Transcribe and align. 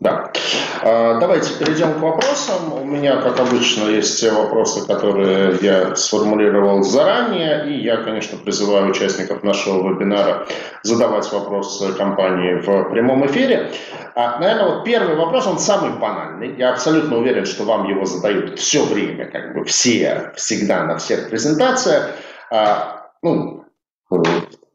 Да. 0.00 0.32
А, 0.82 1.18
давайте 1.18 1.58
перейдем 1.58 1.94
к 1.94 2.00
вопросам. 2.00 2.72
У 2.74 2.84
меня, 2.84 3.16
как 3.16 3.40
обычно, 3.40 3.88
есть 3.88 4.20
те 4.20 4.30
вопросы, 4.30 4.86
которые 4.86 5.56
я 5.62 5.94
сформулировал 5.96 6.82
заранее. 6.82 7.70
И 7.70 7.82
я, 7.82 7.96
конечно, 7.98 8.38
призываю 8.38 8.90
участников 8.90 9.42
нашего 9.42 9.88
вебинара 9.88 10.46
задавать 10.82 11.30
вопросы 11.32 11.92
компании 11.94 12.54
в 12.54 12.90
прямом 12.90 13.26
эфире. 13.26 13.70
А, 14.14 14.38
наверное, 14.38 14.76
вот 14.76 14.84
первый 14.84 15.16
вопрос, 15.16 15.46
он 15.46 15.58
самый 15.58 15.98
банальный. 15.98 16.54
Я 16.56 16.72
абсолютно 16.72 17.18
уверен, 17.18 17.46
что 17.46 17.64
вам 17.64 17.88
его 17.88 18.04
задают 18.04 18.58
все 18.58 18.84
время, 18.84 19.30
как 19.30 19.54
бы 19.54 19.64
все, 19.64 20.32
всегда 20.36 20.84
на 20.84 20.98
всех 20.98 21.30
презентациях. 21.30 22.10
А, 22.50 23.10
ну, 23.22 23.64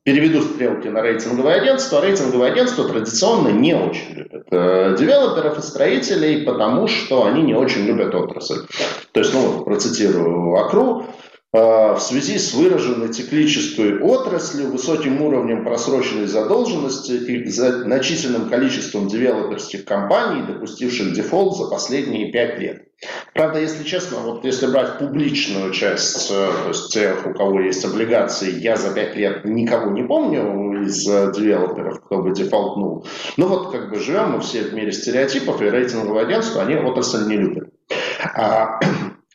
переведу 0.03 0.41
стрелки 0.41 0.87
на 0.87 1.01
рейтинговое 1.01 1.61
агентство. 1.61 2.01
Рейтинговое 2.01 2.51
агентство 2.51 2.87
традиционно 2.87 3.49
не 3.49 3.73
очень 3.73 4.13
любят 4.13 4.47
э, 4.51 4.95
девелоперов 4.97 5.59
и 5.59 5.61
строителей, 5.61 6.43
потому 6.43 6.87
что 6.87 7.25
они 7.25 7.41
не 7.41 7.53
очень 7.53 7.85
любят 7.85 8.15
отрасль. 8.15 8.65
То 9.11 9.19
есть, 9.19 9.33
ну 9.33 9.63
процитирую 9.63 10.55
Акру, 10.55 11.05
в 11.51 11.99
связи 11.99 12.37
с 12.37 12.53
выраженной 12.53 13.07
циклической 13.07 13.99
отраслью, 13.99 14.71
высоким 14.71 15.21
уровнем 15.21 15.63
просроченной 15.63 16.27
задолженности 16.27 17.13
и 17.13 17.49
значительным 17.49 18.49
количеством 18.49 19.07
девелоперских 19.07 19.85
компаний, 19.85 20.43
допустивших 20.45 21.13
дефолт 21.13 21.57
за 21.57 21.65
последние 21.65 22.31
пять 22.31 22.59
лет. 22.59 22.89
Правда, 23.33 23.61
если 23.61 23.83
честно, 23.83 24.17
вот 24.19 24.43
если 24.43 24.67
брать 24.67 24.97
публичную 24.97 25.71
часть, 25.71 26.29
э, 26.29 26.33
то 26.33 26.67
есть 26.67 26.91
тех, 26.91 27.25
у 27.25 27.33
кого 27.33 27.61
есть 27.61 27.85
облигации, 27.85 28.59
я 28.59 28.75
за 28.75 28.93
пять 28.93 29.15
лет 29.15 29.45
никого 29.45 29.91
не 29.91 30.03
помню 30.03 30.83
из 30.83 31.07
э, 31.07 31.31
девелоперов, 31.33 32.03
кто 32.03 32.21
бы 32.21 32.31
дефолтнул. 32.31 33.07
Ну 33.37 33.47
вот 33.47 33.71
как 33.71 33.89
бы 33.89 33.99
живем 33.99 34.31
мы 34.31 34.41
все 34.41 34.63
в 34.63 34.73
мире 34.73 34.91
стереотипов, 34.91 35.61
и 35.61 35.69
рейтинговые 35.69 36.25
агентства, 36.25 36.63
они 36.63 36.75
отрасль 36.75 37.25
не 37.27 37.37
любят. 37.37 37.69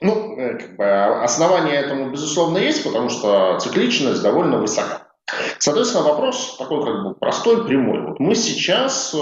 А, 0.00 0.04
ну, 0.04 0.36
э, 0.36 0.58
как 0.58 0.76
бы 0.76 1.22
основания 1.22 1.74
этому, 1.74 2.10
безусловно, 2.10 2.58
есть, 2.58 2.84
потому 2.84 3.08
что 3.08 3.58
цикличность 3.60 4.22
довольно 4.22 4.58
высока. 4.58 5.08
Соответственно, 5.58 6.04
вопрос 6.04 6.56
такой 6.58 6.84
как 6.84 7.02
бы 7.02 7.14
простой, 7.14 7.64
прямой. 7.64 8.00
Вот 8.02 8.20
мы 8.20 8.34
сейчас 8.34 9.14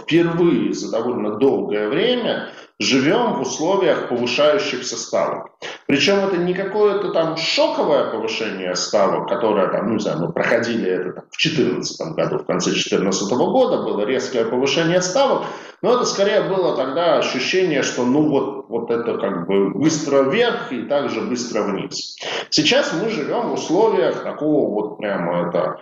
впервые 0.00 0.72
за 0.72 0.90
довольно 0.90 1.36
долгое 1.36 1.88
время 1.88 2.48
живем 2.80 3.34
в 3.34 3.42
условиях 3.42 4.08
повышающихся 4.08 4.96
ставок. 4.96 5.50
Причем 5.86 6.20
это 6.20 6.38
не 6.38 6.54
какое-то 6.54 7.12
там 7.12 7.36
шоковое 7.36 8.10
повышение 8.10 8.74
ставок, 8.74 9.28
которое 9.28 9.68
там, 9.68 9.88
ну, 9.88 9.94
не 9.94 10.00
знаю, 10.00 10.20
мы 10.20 10.32
проходили 10.32 10.90
это 10.90 11.12
там, 11.12 11.24
в 11.30 11.36
2014 11.36 12.14
году, 12.14 12.38
в 12.38 12.46
конце 12.46 12.70
2014 12.70 13.30
года 13.32 13.82
было 13.82 14.06
резкое 14.06 14.46
повышение 14.46 15.02
ставок, 15.02 15.44
но 15.82 15.94
это 15.94 16.04
скорее 16.04 16.42
было 16.42 16.76
тогда 16.76 17.18
ощущение, 17.18 17.82
что 17.82 18.04
ну 18.04 18.28
вот, 18.28 18.68
вот 18.68 18.90
это 18.90 19.16
как 19.18 19.46
бы 19.46 19.70
быстро 19.70 20.22
вверх 20.22 20.72
и 20.72 20.82
также 20.82 21.22
быстро 21.22 21.62
вниз. 21.62 22.16
Сейчас 22.50 22.92
мы 22.92 23.08
живем 23.08 23.48
в 23.48 23.54
условиях 23.54 24.22
такого 24.22 24.70
вот 24.70 24.98
прямо 24.98 25.48
это 25.48 25.78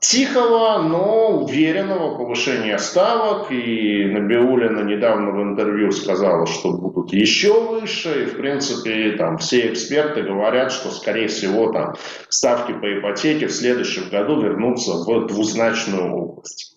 тихого, 0.00 0.82
но 0.82 1.28
уверенного 1.42 2.16
повышения 2.16 2.78
ставок. 2.78 3.50
И 3.50 4.04
Набиулина 4.06 4.80
недавно 4.80 5.30
в 5.30 5.42
интервью 5.42 5.92
сказала, 5.92 6.46
что 6.46 6.72
будут 6.72 7.12
еще 7.12 7.60
выше. 7.60 8.24
И, 8.24 8.26
в 8.26 8.36
принципе, 8.36 9.12
там 9.12 9.38
все 9.38 9.72
эксперты 9.72 10.22
говорят, 10.22 10.72
что, 10.72 10.90
скорее 10.90 11.28
всего, 11.28 11.72
там 11.72 11.94
ставки 12.28 12.72
по 12.72 12.98
ипотеке 12.98 13.46
в 13.46 13.52
следующем 13.52 14.08
году 14.10 14.40
вернутся 14.40 14.92
в 14.92 15.26
двузначную 15.26 16.12
область. 16.12 16.73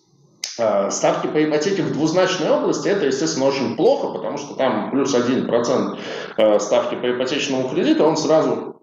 А, 0.58 0.90
ставки 0.90 1.26
по 1.26 1.42
ипотеке 1.42 1.82
в 1.82 1.92
двузначной 1.92 2.50
области 2.50 2.88
это, 2.88 3.06
естественно, 3.06 3.46
очень 3.46 3.76
плохо, 3.76 4.08
потому 4.08 4.38
что 4.38 4.54
там 4.54 4.90
плюс 4.90 5.14
1% 5.14 5.98
э, 6.36 6.58
ставки 6.58 6.94
по 6.94 7.10
ипотечному 7.10 7.68
кредиту, 7.68 8.04
он 8.04 8.16
сразу 8.16 8.77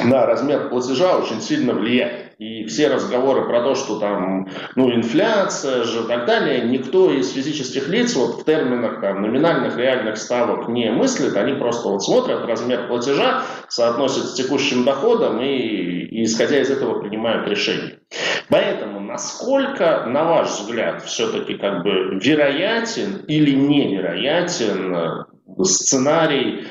на 0.00 0.26
размер 0.26 0.68
платежа 0.68 1.16
очень 1.16 1.40
сильно 1.40 1.74
влияет. 1.74 2.34
И 2.38 2.64
все 2.64 2.88
разговоры 2.88 3.46
про 3.46 3.62
то, 3.62 3.74
что 3.74 4.00
там, 4.00 4.48
ну, 4.74 4.92
инфляция 4.92 5.84
же 5.84 6.02
и 6.02 6.06
так 6.06 6.26
далее, 6.26 6.62
никто 6.62 7.12
из 7.12 7.32
физических 7.32 7.88
лиц 7.88 8.16
вот 8.16 8.40
в 8.40 8.44
терминах 8.44 9.00
там, 9.00 9.22
номинальных 9.22 9.76
реальных 9.76 10.16
ставок 10.16 10.68
не 10.68 10.90
мыслит, 10.90 11.36
они 11.36 11.52
просто 11.54 11.88
вот 11.88 12.02
смотрят 12.02 12.44
размер 12.44 12.88
платежа, 12.88 13.44
соотносят 13.68 14.24
с 14.26 14.34
текущим 14.34 14.84
доходом 14.84 15.40
и, 15.40 15.46
и 15.46 16.24
исходя 16.24 16.60
из 16.60 16.70
этого 16.70 17.00
принимают 17.00 17.46
решение. 17.48 18.00
Поэтому 18.48 19.00
насколько, 19.00 20.04
на 20.06 20.24
ваш 20.24 20.48
взгляд, 20.48 21.04
все-таки 21.04 21.54
как 21.54 21.84
бы 21.84 22.18
вероятен 22.20 23.24
или 23.28 23.52
невероятен 23.52 25.24
сценарий 25.62 26.64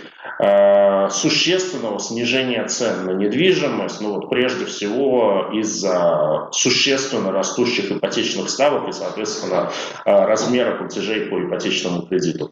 существенного 1.09 1.99
снижения 1.99 2.65
цен 2.67 3.05
на 3.05 3.11
недвижимость, 3.11 4.01
ну 4.01 4.15
вот 4.15 4.29
прежде 4.29 4.65
всего 4.65 5.49
из-за 5.53 6.49
существенно 6.51 7.31
растущих 7.31 7.91
ипотечных 7.91 8.49
ставок 8.49 8.89
и, 8.89 8.91
соответственно, 8.91 9.71
э, 10.05 10.11
размера 10.11 10.77
платежей 10.77 11.27
по 11.27 11.41
ипотечному 11.43 12.07
кредиту. 12.07 12.51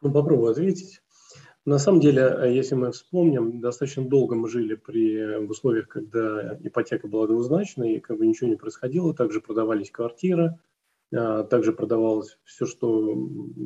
Ну, 0.00 0.10
попробую 0.10 0.50
ответить. 0.50 1.00
На 1.64 1.78
самом 1.78 2.00
деле, 2.00 2.22
э, 2.22 2.52
если 2.52 2.74
мы 2.74 2.90
вспомним, 2.90 3.60
достаточно 3.60 4.04
долго 4.04 4.34
мы 4.34 4.48
жили 4.48 4.74
при 4.74 5.46
в 5.46 5.50
условиях, 5.50 5.88
когда 5.88 6.58
ипотека 6.62 7.06
была 7.06 7.26
двузначной, 7.26 7.94
и 7.94 8.00
как 8.00 8.18
бы 8.18 8.26
ничего 8.26 8.50
не 8.50 8.56
происходило, 8.56 9.14
также 9.14 9.40
продавались 9.40 9.90
квартиры, 9.90 10.58
также 11.12 11.72
продавалось 11.72 12.38
все, 12.44 12.66
что 12.66 13.14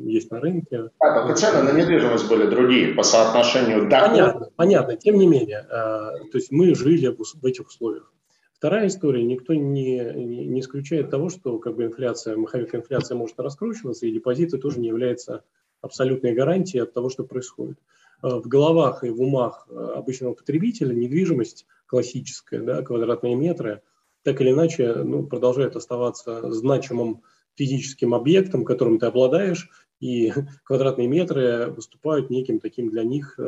есть 0.03 0.31
на 0.31 0.41
рынке. 0.41 0.89
А, 0.99 1.21
только 1.21 1.35
цены 1.35 1.63
на 1.63 1.77
недвижимость 1.77 2.27
были 2.27 2.49
другие 2.49 2.93
по 2.93 3.03
соотношению 3.03 3.87
дохода. 3.89 4.09
Понятно, 4.09 4.49
понятно. 4.55 4.97
Тем 4.97 5.17
не 5.17 5.27
менее, 5.27 5.59
а, 5.59 6.11
то 6.29 6.37
есть 6.37 6.51
мы 6.51 6.75
жили 6.75 7.07
в 7.07 7.45
этих 7.45 7.67
условиях. 7.67 8.11
Вторая 8.53 8.87
история, 8.87 9.23
никто 9.23 9.53
не, 9.53 9.99
не 9.99 10.59
исключает 10.59 11.09
того, 11.09 11.29
что 11.29 11.59
как 11.59 11.75
бы 11.75 11.85
инфляция, 11.85 12.35
маховик 12.35 12.75
инфляции 12.75 13.13
может 13.13 13.39
раскручиваться, 13.39 14.07
и 14.07 14.11
депозиты 14.11 14.57
тоже 14.57 14.79
не 14.79 14.89
являются 14.89 15.43
абсолютной 15.79 16.33
гарантией 16.33 16.81
от 16.81 16.93
того, 16.93 17.09
что 17.09 17.23
происходит. 17.23 17.77
А, 18.21 18.41
в 18.41 18.47
головах 18.47 19.05
и 19.05 19.09
в 19.09 19.21
умах 19.21 19.69
обычного 19.69 20.33
потребителя 20.33 20.93
недвижимость 20.93 21.65
классическая, 21.85 22.59
да, 22.61 22.81
квадратные 22.81 23.35
метры, 23.35 23.81
так 24.23 24.41
или 24.41 24.51
иначе 24.51 24.93
ну, 24.93 25.25
продолжает 25.25 25.77
оставаться 25.77 26.51
значимым 26.51 27.21
физическим 27.57 28.13
объектом, 28.13 28.63
которым 28.63 28.99
ты 28.99 29.07
обладаешь, 29.07 29.69
и 29.99 30.31
квадратные 30.63 31.07
метры 31.07 31.67
выступают 31.75 32.29
неким 32.29 32.59
таким 32.59 32.89
для 32.89 33.03
них 33.03 33.35
э, 33.37 33.41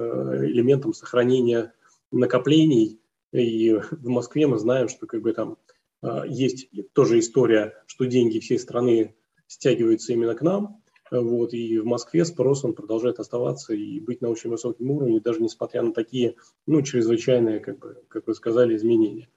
элементом 0.47 0.93
сохранения 0.93 1.73
накоплений. 2.11 2.99
И 3.31 3.73
в 3.73 4.07
Москве 4.07 4.47
мы 4.47 4.57
знаем, 4.57 4.89
что 4.89 5.05
как 5.05 5.21
бы 5.21 5.31
там 5.33 5.57
э, 6.01 6.23
есть 6.27 6.69
тоже 6.93 7.19
история, 7.19 7.75
что 7.85 8.05
деньги 8.05 8.39
всей 8.39 8.59
страны 8.59 9.15
стягиваются 9.47 10.13
именно 10.13 10.35
к 10.35 10.41
нам, 10.41 10.81
вот, 11.11 11.53
и 11.53 11.79
в 11.79 11.85
Москве 11.85 12.23
спрос 12.23 12.63
он 12.63 12.73
продолжает 12.73 13.19
оставаться 13.19 13.73
и 13.73 13.99
быть 13.99 14.21
на 14.21 14.29
очень 14.29 14.49
высоком 14.49 14.91
уровне, 14.91 15.19
даже 15.19 15.41
несмотря 15.41 15.81
на 15.81 15.91
такие, 15.91 16.35
ну, 16.67 16.81
чрезвычайные, 16.81 17.59
как, 17.59 17.79
бы, 17.79 18.03
как 18.09 18.27
вы 18.27 18.35
сказали, 18.35 18.75
изменения. 18.75 19.29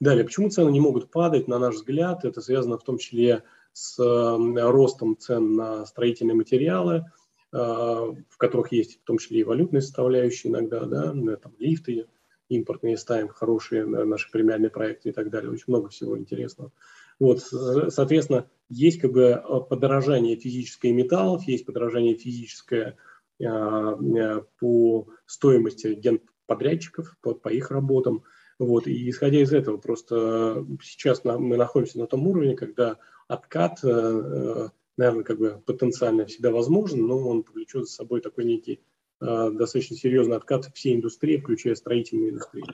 Далее, 0.00 0.24
почему 0.24 0.50
цены 0.50 0.70
не 0.70 0.80
могут 0.80 1.10
падать, 1.10 1.46
на 1.46 1.58
наш 1.58 1.76
взгляд, 1.76 2.24
это 2.24 2.40
связано 2.40 2.78
в 2.78 2.82
том 2.82 2.98
числе 2.98 3.36
с 3.36 3.44
ростом 3.76 5.16
цен 5.18 5.54
на 5.54 5.86
строительные 5.86 6.34
материалы, 6.34 7.04
э, 7.52 7.56
в 7.56 8.36
которых 8.36 8.72
есть 8.72 9.00
в 9.00 9.04
том 9.04 9.18
числе 9.18 9.40
и 9.40 9.44
валютные 9.44 9.80
составляющие 9.80 10.52
иногда, 10.52 10.84
да, 10.84 11.12
там 11.36 11.54
лифты 11.58 12.06
импортные 12.48 12.96
ставим, 12.96 13.28
хорошие 13.28 13.86
наши 13.86 14.30
премиальные 14.30 14.70
проекты 14.70 15.10
и 15.10 15.12
так 15.12 15.30
далее. 15.30 15.50
Очень 15.50 15.64
много 15.68 15.88
всего 15.88 16.18
интересного. 16.18 16.72
Вот, 17.18 17.40
соответственно, 17.40 18.48
есть 18.68 19.00
как 19.00 19.12
бы 19.12 19.22
э, 19.22 19.60
подорожание 19.68 20.36
физическое 20.36 20.92
металлов, 20.92 21.44
есть 21.44 21.66
подорожание 21.66 22.16
физическое 22.16 22.96
э, 23.38 24.40
по 24.58 25.08
стоимости 25.26 25.94
генподрядчиков, 25.94 27.16
по, 27.20 27.34
по 27.34 27.48
их 27.48 27.70
работам. 27.70 28.24
Вот, 28.58 28.86
и 28.86 29.08
исходя 29.08 29.40
из 29.40 29.52
этого, 29.52 29.78
просто 29.78 30.66
сейчас 30.82 31.24
мы 31.24 31.56
находимся 31.56 31.98
на 31.98 32.06
том 32.06 32.26
уровне, 32.26 32.56
когда 32.56 32.98
откат, 33.30 33.78
э, 33.84 33.88
э, 33.88 34.68
наверное, 34.96 35.24
как 35.24 35.38
бы 35.38 35.62
потенциально 35.64 36.26
всегда 36.26 36.50
возможен, 36.50 37.06
но 37.06 37.28
он 37.28 37.44
повлечет 37.44 37.86
за 37.86 37.92
собой 37.92 38.20
такой 38.20 38.44
некий 38.44 38.80
э, 39.20 39.50
достаточно 39.52 39.96
серьезный 39.96 40.36
откат 40.36 40.66
всей 40.74 40.96
индустрии, 40.96 41.38
включая 41.38 41.76
строительную 41.76 42.30
индустрию, 42.30 42.66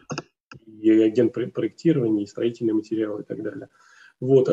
и 0.66 0.90
агент 0.90 1.34
проектирования, 1.34 2.24
и 2.24 2.26
строительные 2.26 2.74
материалы 2.74 3.22
и 3.22 3.24
так 3.24 3.42
далее. 3.42 3.68
Вот. 4.18 4.48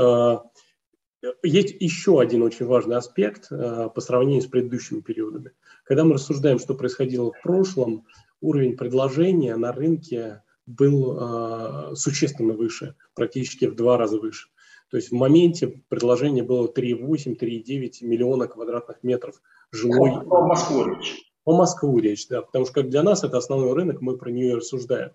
Есть 1.42 1.78
еще 1.80 2.20
один 2.20 2.42
очень 2.42 2.66
важный 2.66 2.98
аспект 2.98 3.48
по 3.48 4.02
сравнению 4.02 4.42
с 4.42 4.48
предыдущими 4.48 5.00
периодами. 5.00 5.52
Когда 5.86 6.04
мы 6.04 6.16
рассуждаем, 6.16 6.60
что 6.60 6.76
происходило 6.76 7.32
в 7.32 7.42
прошлом, 7.42 8.06
уровень 8.42 8.76
предложения 8.76 9.56
на 9.56 9.72
рынке 9.72 10.44
был 10.66 11.96
существенно 11.96 12.54
выше, 12.54 12.96
практически 13.16 13.66
в 13.66 13.76
два 13.76 13.98
раза 13.98 14.20
выше. 14.20 14.50
То 14.94 14.98
есть 14.98 15.10
в 15.10 15.16
моменте 15.16 15.82
предложение 15.90 16.44
было 16.44 16.68
3,8-3,9 16.68 18.06
миллиона 18.06 18.48
квадратных 18.48 19.02
метров 19.02 19.42
жилой. 19.72 20.24
По 20.24 20.46
Москву 20.46 20.86
речь. 20.86 21.34
По 21.44 21.58
Москву 21.58 21.98
речь, 21.98 22.28
да, 22.28 22.44
потому 22.44 22.66
что 22.66 22.76
как 22.76 22.92
для 22.92 23.02
нас 23.02 23.24
это 23.24 23.40
основной 23.40 23.74
рынок, 23.74 24.02
мы 24.02 24.18
про 24.20 24.30
нее 24.30 24.58
рассуждаем. 24.58 25.10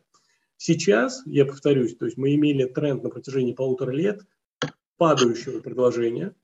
Сейчас, 0.57 1.23
я 1.27 1.45
повторюсь, 1.45 1.97
то 1.97 2.07
есть 2.07 2.19
мы 2.19 2.35
имели 2.35 2.65
тренд 2.65 3.05
на 3.05 3.11
протяжении 3.11 3.53
полутора 3.53 3.93
лет 3.93 4.23
падающего 4.97 5.61
предложения, 5.61 6.35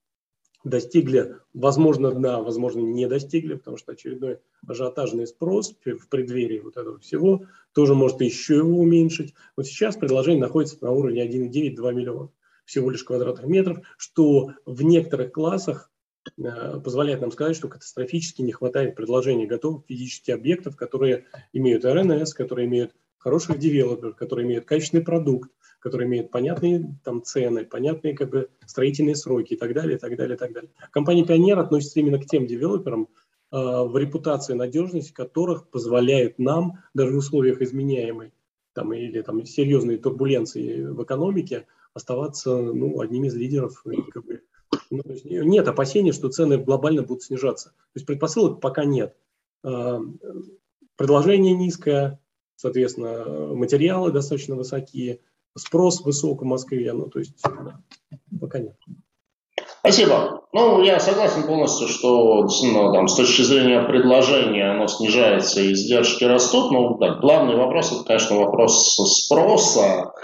достигли, 0.63 1.35
возможно, 1.55 2.13
дна, 2.13 2.41
возможно, 2.41 2.83
не 2.83 3.09
достигли, 3.09 3.55
потому 3.55 3.79
что 3.79 3.91
очередной 3.91 4.39
ажиотажный 4.69 5.27
спрос 5.27 5.75
в 5.85 6.09
преддверии 6.09 6.61
вот 6.61 6.77
этого 6.77 7.01
всего 7.01 7.47
тоже 7.73 7.97
может 7.97 8.21
еще 8.21 8.59
его 8.59 8.79
уменьшить. 8.79 9.35
Вот 9.57 9.67
сейчас 9.67 9.97
предложение 9.97 10.43
находится 10.43 10.77
на 10.83 10.93
уровне 10.93 11.27
1,9-2 11.27 11.95
миллиона 11.95 12.31
всего 12.65 12.91
лишь 12.91 13.05
квадратных 13.05 13.47
метров, 13.47 13.79
что 13.97 14.53
в 14.65 14.83
некоторых 14.83 15.33
классах 15.33 15.91
э, 16.37 16.81
позволяет 16.81 17.21
нам 17.21 17.33
сказать, 17.33 17.57
что 17.57 17.69
катастрофически 17.69 18.43
не 18.43 18.53
хватает 18.53 18.97
предложений 18.97 19.47
готовых 19.47 19.85
физических 19.87 20.35
объектов, 20.35 20.77
которые 20.77 21.27
имеют 21.53 21.85
РНС, 21.85 22.35
которые 22.35 22.67
имеют 22.67 22.95
хороших 23.25 23.59
девелоперов, 23.59 24.17
которые 24.17 24.47
имеют 24.47 24.67
качественный 24.67 25.03
продукт, 25.03 25.51
которые 25.81 26.07
имеют 26.09 26.31
понятные 26.31 26.99
там 27.05 27.23
цены, 27.23 27.65
понятные 27.65 28.15
как 28.15 28.31
бы 28.31 28.51
строительные 28.67 29.17
сроки 29.17 29.55
и 29.55 29.57
так 29.57 29.73
далее, 29.73 29.97
и 29.97 29.99
так 29.99 30.15
далее, 30.17 30.37
и 30.37 30.39
так 30.39 30.53
далее. 30.53 30.71
Компания 30.91 31.25
«Пионер» 31.25 31.59
относится 31.59 32.01
именно 32.01 32.19
к 32.19 32.27
тем 32.27 32.47
девелоперам, 32.47 33.09
э, 33.51 33.57
в 33.57 33.97
репутации 33.97 34.53
надежности 34.53 35.13
которых 35.13 35.69
позволяет 35.71 36.39
нам, 36.39 36.81
даже 36.93 37.15
в 37.15 37.17
условиях 37.17 37.63
изменяемой 37.63 38.33
там, 38.75 38.93
или 38.93 39.23
там, 39.23 39.45
серьезной 39.47 39.97
турбуленции 39.97 40.83
в 40.85 41.03
экономике, 41.03 41.67
оставаться 41.95 42.57
ну, 42.57 43.01
одним 43.01 43.25
из 43.25 43.35
лидеров. 43.35 43.83
Как 44.13 44.25
бы, 44.25 44.43
ну, 44.91 45.03
нет 45.25 45.67
опасений, 45.69 46.13
что 46.13 46.29
цены 46.29 46.59
глобально 46.59 47.03
будут 47.03 47.23
снижаться. 47.23 47.71
То 47.71 47.97
есть 47.97 48.07
предпосылок 48.07 48.61
пока 48.61 48.85
нет. 48.85 49.17
Э, 49.65 49.99
предложение 50.97 51.55
низкое, 51.55 52.21
соответственно, 52.57 53.55
материалы 53.55 54.13
достаточно 54.13 54.57
высокие, 54.57 55.21
спрос 55.57 56.03
высок 56.05 56.43
в 56.43 56.45
Москве, 56.45 56.93
ну, 56.93 57.07
то 57.07 57.21
есть, 57.21 57.41
да, 57.43 57.81
пока 58.41 58.59
нет. 58.59 58.77
Спасибо. 59.81 60.45
Ну, 60.53 60.83
я 60.83 60.99
согласен 60.99 61.47
полностью, 61.47 61.89
что 61.89 62.49
ну, 62.63 62.93
там, 62.95 63.07
с 63.07 63.17
точки 63.17 63.43
зрения 63.43 63.83
предложения 63.83 64.71
оно 64.71 64.87
снижается 64.87 65.61
и 65.61 65.73
издержки 65.73 66.25
растут. 66.25 66.71
Но 66.73 66.97
да, 66.97 67.17
главный 67.17 67.55
вопрос, 67.57 67.93
это, 67.93 68.03
конечно, 68.05 68.39
вопрос 68.39 68.97
спроса. 69.25 70.15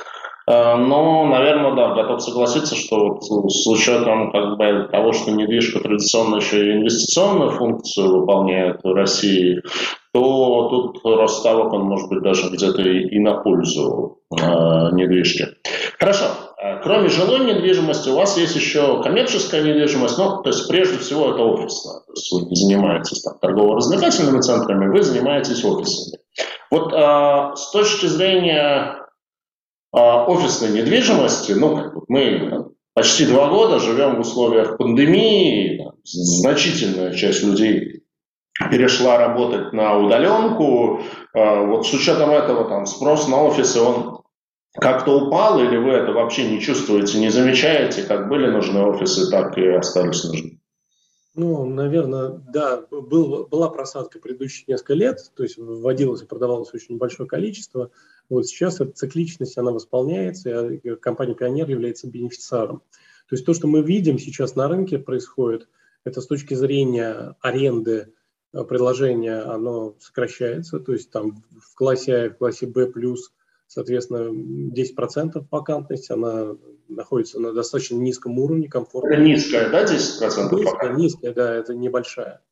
Э, 0.46 0.76
но, 0.76 1.26
наверное, 1.26 1.74
да, 1.74 1.94
готов 1.94 2.22
согласиться, 2.22 2.74
что 2.74 3.18
вот 3.20 3.52
с 3.52 3.66
учетом 3.66 4.32
как 4.32 4.56
бы, 4.56 4.88
того, 4.90 5.12
что 5.12 5.30
недвижка 5.30 5.80
традиционно 5.80 6.36
еще 6.36 6.66
и 6.66 6.72
инвестиционную 6.76 7.50
функцию 7.50 8.20
выполняет 8.20 8.80
в 8.82 8.92
России, 8.92 9.62
то 10.12 10.68
тут 10.68 11.00
рост 11.04 11.40
ставок, 11.40 11.72
он 11.72 11.82
может 11.82 12.08
быть 12.08 12.22
даже 12.22 12.50
где-то 12.50 12.82
и, 12.82 13.18
на 13.20 13.34
пользу 13.34 14.18
э, 14.32 14.44
недвижки. 14.92 15.46
Хорошо. 15.98 16.24
Э, 16.60 16.80
кроме 16.82 17.08
жилой 17.08 17.44
недвижимости, 17.44 18.08
у 18.08 18.16
вас 18.16 18.36
есть 18.36 18.56
еще 18.56 19.02
коммерческая 19.02 19.62
недвижимость, 19.62 20.18
ну, 20.18 20.42
то 20.42 20.48
есть 20.50 20.66
прежде 20.68 20.98
всего 20.98 21.30
это 21.30 21.42
офисная. 21.42 22.00
То 22.06 22.12
есть 22.12 22.32
вы 22.32 22.48
не 22.48 22.56
занимаетесь 22.56 23.22
там, 23.22 23.38
торгово-развлекательными 23.40 24.40
центрами, 24.40 24.88
вы 24.88 25.02
занимаетесь 25.02 25.64
офисами. 25.64 26.18
Вот 26.70 26.92
э, 26.92 27.52
с 27.54 27.70
точки 27.70 28.06
зрения 28.06 28.96
э, 29.92 29.98
офисной 29.98 30.70
недвижимости, 30.70 31.52
ну, 31.52 31.76
как 31.76 31.94
бы 31.94 32.02
мы 32.08 32.70
почти 32.94 33.26
два 33.26 33.48
года 33.48 33.78
живем 33.78 34.16
в 34.16 34.20
условиях 34.20 34.76
пандемии, 34.76 35.90
значительная 36.04 37.14
часть 37.14 37.42
людей 37.42 38.02
перешла 38.70 39.18
работать 39.18 39.72
на 39.72 39.96
удаленку. 39.96 41.00
А, 41.32 41.62
вот 41.64 41.86
с 41.86 41.94
учетом 41.94 42.30
этого 42.30 42.68
там 42.68 42.86
спрос 42.86 43.28
на 43.28 43.42
офисы, 43.42 43.80
он 43.80 44.22
как-то 44.74 45.18
упал, 45.18 45.60
или 45.60 45.76
вы 45.76 45.92
это 45.92 46.12
вообще 46.12 46.48
не 46.48 46.60
чувствуете, 46.60 47.18
не 47.18 47.30
замечаете, 47.30 48.02
как 48.02 48.28
были 48.28 48.50
нужны 48.50 48.80
офисы, 48.82 49.30
так 49.30 49.56
и 49.56 49.66
остались 49.66 50.24
нужны? 50.24 50.60
Ну, 51.34 51.64
наверное, 51.64 52.40
да, 52.52 52.82
был, 52.90 53.46
была 53.46 53.70
просадка 53.70 54.18
предыдущие 54.18 54.64
несколько 54.66 54.94
лет, 54.94 55.18
то 55.36 55.44
есть 55.44 55.56
вводилось 55.56 56.22
и 56.22 56.26
продавалось 56.26 56.74
очень 56.74 56.98
большое 56.98 57.28
количество. 57.28 57.90
Вот 58.30 58.46
сейчас 58.46 58.80
эта 58.80 58.92
цикличность, 58.92 59.58
она 59.58 59.72
восполняется, 59.72 60.68
и 60.68 60.96
компания 60.96 61.34
«Пионер» 61.34 61.68
является 61.68 62.08
бенефициаром. 62.08 62.78
То 63.28 63.36
есть 63.36 63.44
то, 63.44 63.52
что 63.52 63.66
мы 63.66 63.82
видим 63.82 64.18
сейчас 64.18 64.56
на 64.56 64.68
рынке 64.68 64.98
происходит, 64.98 65.68
это 66.04 66.22
с 66.22 66.26
точки 66.26 66.54
зрения 66.54 67.36
аренды 67.42 68.14
Э, 68.52 68.64
предложение, 68.64 69.40
оно 69.40 69.94
сокращается, 70.00 70.80
то 70.80 70.92
есть 70.92 71.10
там 71.10 71.44
в 71.52 71.74
классе 71.74 72.14
А 72.14 72.26
и 72.26 72.28
в 72.30 72.36
классе 72.36 72.66
Б 72.66 72.86
плюс, 72.86 73.32
соответственно, 73.68 74.30
10% 74.72 75.44
вакантность, 75.50 76.10
она 76.10 76.56
находится 76.88 77.38
на 77.38 77.52
достаточно 77.52 77.96
низком 77.96 78.38
уровне, 78.38 78.68
комфортно. 78.68 79.12
Это 79.12 79.22
низкая, 79.22 79.70
да, 79.70 79.84
10%? 79.84 79.88
Низкая, 80.52 80.94
низкая, 80.94 81.32
да, 81.32 81.54
это 81.54 81.74
небольшая. 81.74 82.42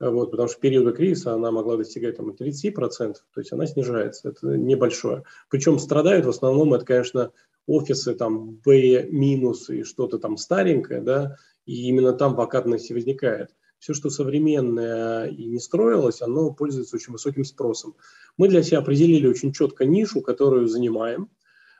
Вот, 0.00 0.30
потому 0.30 0.48
что 0.48 0.58
в 0.58 0.60
периоды 0.60 0.92
кризиса 0.92 1.34
она 1.34 1.50
могла 1.50 1.76
достигать 1.76 2.16
там, 2.16 2.30
30%, 2.30 3.14
то 3.14 3.40
есть 3.40 3.52
она 3.52 3.66
снижается, 3.66 4.30
это 4.30 4.48
небольшое. 4.56 5.22
Причем 5.48 5.78
страдают 5.78 6.26
в 6.26 6.28
основном, 6.28 6.74
это, 6.74 6.84
конечно, 6.84 7.32
офисы 7.66 8.14
там 8.14 8.56
B 8.64 8.76
и 8.78 9.82
что-то 9.84 10.18
там 10.18 10.36
старенькое, 10.36 11.00
да, 11.00 11.36
и 11.64 11.88
именно 11.88 12.12
там 12.12 12.34
вакантность 12.34 12.90
возникает 12.90 13.54
все, 13.84 13.92
что 13.92 14.08
современное 14.08 15.26
и 15.26 15.44
не 15.44 15.58
строилось, 15.58 16.22
оно 16.22 16.50
пользуется 16.52 16.96
очень 16.96 17.12
высоким 17.12 17.44
спросом. 17.44 17.94
Мы 18.38 18.48
для 18.48 18.62
себя 18.62 18.78
определили 18.78 19.26
очень 19.26 19.52
четко 19.52 19.84
нишу, 19.84 20.22
которую 20.22 20.68
занимаем. 20.68 21.28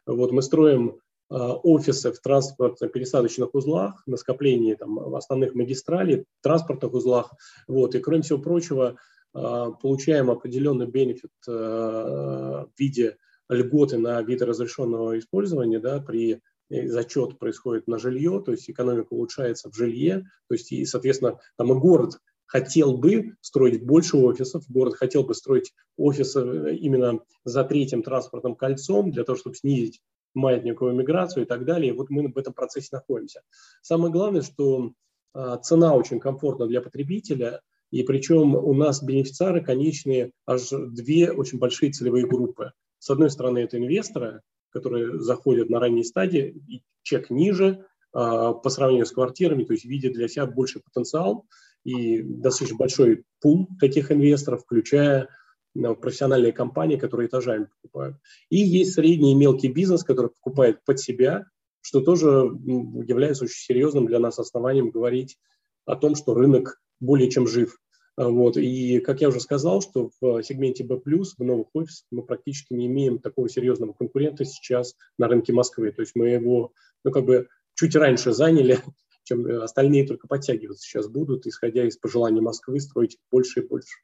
Вот 0.05 0.31
мы 0.31 0.43
строим 0.43 1.01
э, 1.31 1.35
офисы 1.35 2.13
в 2.13 2.21
транспортно-пересадочных 2.21 3.51
узлах, 3.53 4.03
на 4.07 4.17
скоплении 4.17 4.75
там, 4.75 5.15
основных 5.15 5.55
магистралей, 5.55 6.25
транспортных 6.43 6.93
узлах. 6.93 7.33
Вот. 7.69 7.95
И, 7.95 8.01
кроме 8.01 8.23
всего 8.23 8.39
прочего, 8.39 8.97
э, 9.35 9.67
получаем 9.83 10.31
определенный 10.31 10.87
бенефит 10.87 11.33
э, 11.49 11.51
в 11.53 12.69
виде 12.79 13.17
льготы 13.49 13.99
на 13.99 14.23
виды 14.23 14.47
разрешенного 14.47 15.19
использования 15.19 15.79
да, 15.79 16.01
при 16.01 16.41
зачет 16.71 17.39
происходит 17.39 17.87
на 17.87 17.99
жилье, 17.99 18.43
то 18.45 18.53
есть 18.53 18.69
экономика 18.71 19.09
улучшается 19.11 19.71
в 19.71 19.75
жилье, 19.75 20.25
то 20.49 20.55
есть 20.55 20.73
и, 20.73 20.85
соответственно, 20.87 21.39
там 21.57 21.73
и 21.73 21.79
город 21.79 22.19
хотел 22.47 22.97
бы 22.97 23.37
строить 23.41 23.85
больше 23.85 24.17
офисов, 24.17 24.65
город 24.69 24.95
хотел 24.95 25.25
бы 25.25 25.35
строить 25.35 25.73
офисы 25.97 26.77
именно 26.77 27.21
за 27.45 27.65
третьим 27.65 28.03
транспортным 28.03 28.55
кольцом 28.55 29.11
для 29.11 29.25
того, 29.25 29.37
чтобы 29.37 29.57
снизить 29.57 30.01
маятниковую 30.35 30.95
миграцию 30.95 31.45
и 31.45 31.47
так 31.47 31.65
далее. 31.65 31.93
вот 31.93 32.11
мы 32.11 32.29
в 32.29 32.37
этом 32.37 32.53
процессе 32.53 32.89
находимся. 32.93 33.43
Самое 33.83 34.13
главное, 34.13 34.43
что 34.43 34.93
а, 35.33 35.57
цена 35.59 35.95
очень 35.95 36.21
комфортна 36.21 36.67
для 36.67 36.81
потребителя, 36.81 37.61
и 37.91 38.03
причем 38.03 38.55
у 38.55 38.75
нас 38.75 39.03
бенефициары 39.03 39.63
конечные 39.63 40.33
аж 40.47 40.69
две 40.71 41.31
очень 41.31 41.59
большие 41.59 41.93
целевые 41.93 42.27
группы. 42.27 42.73
С 42.99 43.11
одной 43.11 43.31
стороны, 43.31 43.59
это 43.59 43.79
инвесторы, 43.79 44.41
которые 44.71 45.21
заходят 45.21 45.71
на 45.71 45.79
ранней 45.79 46.05
стадии, 46.05 46.63
и 46.69 46.83
чек 47.03 47.31
ниже 47.31 47.87
а, 48.13 48.53
по 48.53 48.71
сравнению 48.71 49.07
с 49.07 49.13
квартирами, 49.13 49.65
то 49.65 49.73
есть 49.73 49.85
видят 49.85 50.13
для 50.15 50.29
себя 50.29 50.47
больший 50.47 50.83
потенциал 50.83 51.47
и 51.85 52.23
достаточно 52.23 52.77
большой 52.77 53.25
пул 53.41 53.69
таких 53.79 54.11
инвесторов, 54.11 54.63
включая 54.63 55.29
профессиональные 55.75 56.53
компании, 56.53 56.97
которые 56.97 57.29
этажами 57.29 57.69
покупают. 57.83 58.17
И 58.49 58.57
есть 58.57 58.95
средний 58.95 59.33
и 59.33 59.37
мелкий 59.37 59.69
бизнес, 59.69 60.05
который 60.05 60.31
покупает 60.31 60.85
под 60.85 61.01
себя, 61.01 61.47
что 61.81 62.01
тоже 62.01 62.29
является 62.29 63.45
очень 63.45 63.63
серьезным 63.63 64.07
для 64.07 64.19
нас 64.19 64.39
основанием 64.39 64.91
говорить 64.91 65.39
о 65.85 65.97
том, 65.97 66.15
что 66.15 66.35
рынок 66.35 66.81
более 67.01 67.31
чем 67.31 67.47
жив. 67.47 67.79
А, 68.17 68.29
вот. 68.29 68.57
И, 68.57 69.01
как 69.01 69.21
я 69.21 69.29
уже 69.29 69.41
сказал, 69.41 69.83
что 69.83 70.11
в 70.21 70.43
сегменте 70.43 70.85
B+, 70.85 70.97
в 70.97 71.45
новых 71.45 71.67
офисах 71.75 72.07
мы 72.11 72.23
практически 72.23 72.73
не 72.73 72.87
имеем 72.87 73.19
такого 73.19 73.49
серьезного 73.49 73.93
конкурента 73.93 74.45
сейчас 74.45 74.95
на 75.19 75.29
рынке 75.29 75.53
Москвы. 75.53 75.93
То 75.93 76.01
есть 76.01 76.13
мы 76.15 76.29
его 76.29 76.73
ну, 77.05 77.11
как 77.11 77.25
бы 77.25 77.49
чуть 77.75 77.97
раньше 77.97 78.33
заняли, 78.33 78.79
чем 79.25 79.47
остальные 79.63 80.07
только 80.07 80.27
подтягиваться 80.29 80.85
сейчас 80.85 81.09
будут, 81.09 81.47
исходя 81.47 81.85
из 81.87 81.97
пожеланий 81.97 82.41
Москвы, 82.41 82.81
строить 82.81 83.19
больше 83.31 83.61
и 83.61 83.67
больше. 83.67 83.99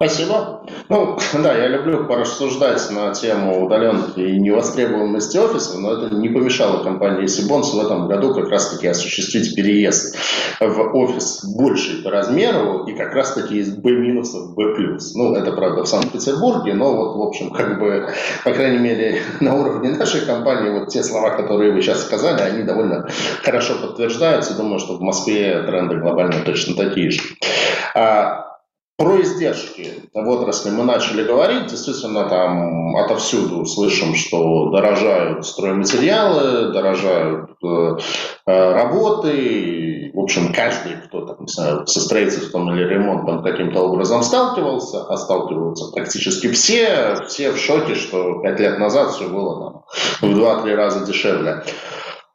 Спасибо. 0.00 0.64
Ну, 0.88 1.18
да, 1.42 1.58
я 1.58 1.66
люблю 1.66 2.06
порассуждать 2.06 2.88
на 2.92 3.12
тему 3.12 3.66
удаленки 3.66 4.20
и 4.20 4.38
невостребованности 4.38 5.38
офиса, 5.38 5.76
но 5.80 5.94
это 5.94 6.14
не 6.14 6.28
помешало 6.28 6.84
компании 6.84 7.26
Сибонс 7.26 7.74
в 7.74 7.80
этом 7.80 8.06
году 8.06 8.32
как 8.32 8.48
раз-таки 8.48 8.86
осуществить 8.86 9.56
переезд 9.56 10.16
в 10.60 10.96
офис 10.96 11.44
больший 11.44 12.04
по 12.04 12.12
размеру 12.12 12.84
и 12.84 12.94
как 12.94 13.12
раз-таки 13.12 13.58
из 13.58 13.74
B- 13.74 13.90
в 13.90 14.54
B+. 14.54 14.98
Ну, 15.16 15.34
это, 15.34 15.50
правда, 15.50 15.82
в 15.82 15.88
Санкт-Петербурге, 15.88 16.74
но 16.74 16.94
вот, 16.94 17.16
в 17.16 17.20
общем, 17.20 17.50
как 17.50 17.80
бы, 17.80 18.06
по 18.44 18.52
крайней 18.52 18.78
мере, 18.78 19.20
на 19.40 19.56
уровне 19.56 19.90
нашей 19.90 20.24
компании, 20.24 20.78
вот 20.78 20.90
те 20.90 21.02
слова, 21.02 21.30
которые 21.30 21.72
вы 21.72 21.82
сейчас 21.82 22.04
сказали, 22.04 22.40
они 22.40 22.62
довольно 22.62 23.08
хорошо 23.42 23.74
подтверждаются. 23.82 24.56
Думаю, 24.56 24.78
что 24.78 24.96
в 24.96 25.00
Москве 25.00 25.60
тренды 25.66 25.96
глобально 25.96 26.44
точно 26.44 26.76
такие 26.76 27.10
же. 27.10 27.20
Про 28.98 29.22
издержки 29.22 30.10
в 30.12 30.28
отрасли 30.28 30.70
мы 30.70 30.82
начали 30.82 31.22
говорить. 31.22 31.68
Действительно, 31.68 32.28
там 32.28 32.96
отовсюду 32.96 33.64
слышим, 33.64 34.16
что 34.16 34.70
дорожают 34.70 35.46
стройматериалы, 35.46 36.72
дорожают 36.72 37.50
э, 37.62 37.96
э 38.46 38.72
работы. 38.72 40.10
В 40.12 40.18
общем, 40.18 40.52
каждый, 40.52 40.96
кто 41.06 41.26
там, 41.26 41.36
не 41.42 41.46
знаю, 41.46 41.86
со 41.86 42.00
строительством 42.00 42.74
или 42.74 42.88
ремонтом 42.88 43.44
каким-то 43.44 43.82
образом 43.82 44.24
сталкивался, 44.24 45.04
а 45.04 45.16
сталкиваются 45.16 45.92
практически 45.92 46.50
все, 46.50 47.24
все 47.28 47.52
в 47.52 47.56
шоке, 47.56 47.94
что 47.94 48.40
пять 48.40 48.58
лет 48.58 48.80
назад 48.80 49.12
все 49.12 49.28
было 49.28 49.60
нам 49.60 49.84
в 50.22 50.34
два-три 50.34 50.74
раза 50.74 51.06
дешевле. 51.06 51.62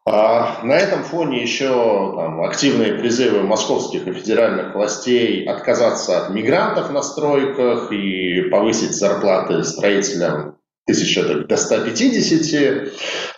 А 0.06 0.62
на 0.64 0.74
этом 0.74 1.04
фоне 1.04 1.42
еще 1.42 1.70
там, 2.18 2.44
активные 2.44 2.96
призывы 2.96 3.44
московских 3.44 4.06
и 4.06 4.14
федеральных 4.14 4.76
властей 4.76 5.46
отказаться 5.46 6.26
от 6.26 6.30
мигрантов 6.32 6.92
на 6.92 7.02
стройках 7.02 7.90
и 7.94 8.42
повысить 8.50 8.94
зарплаты 8.94 9.64
строителям 9.64 10.58
тысяч 10.86 11.18
до 11.48 11.56
150. 11.56 12.90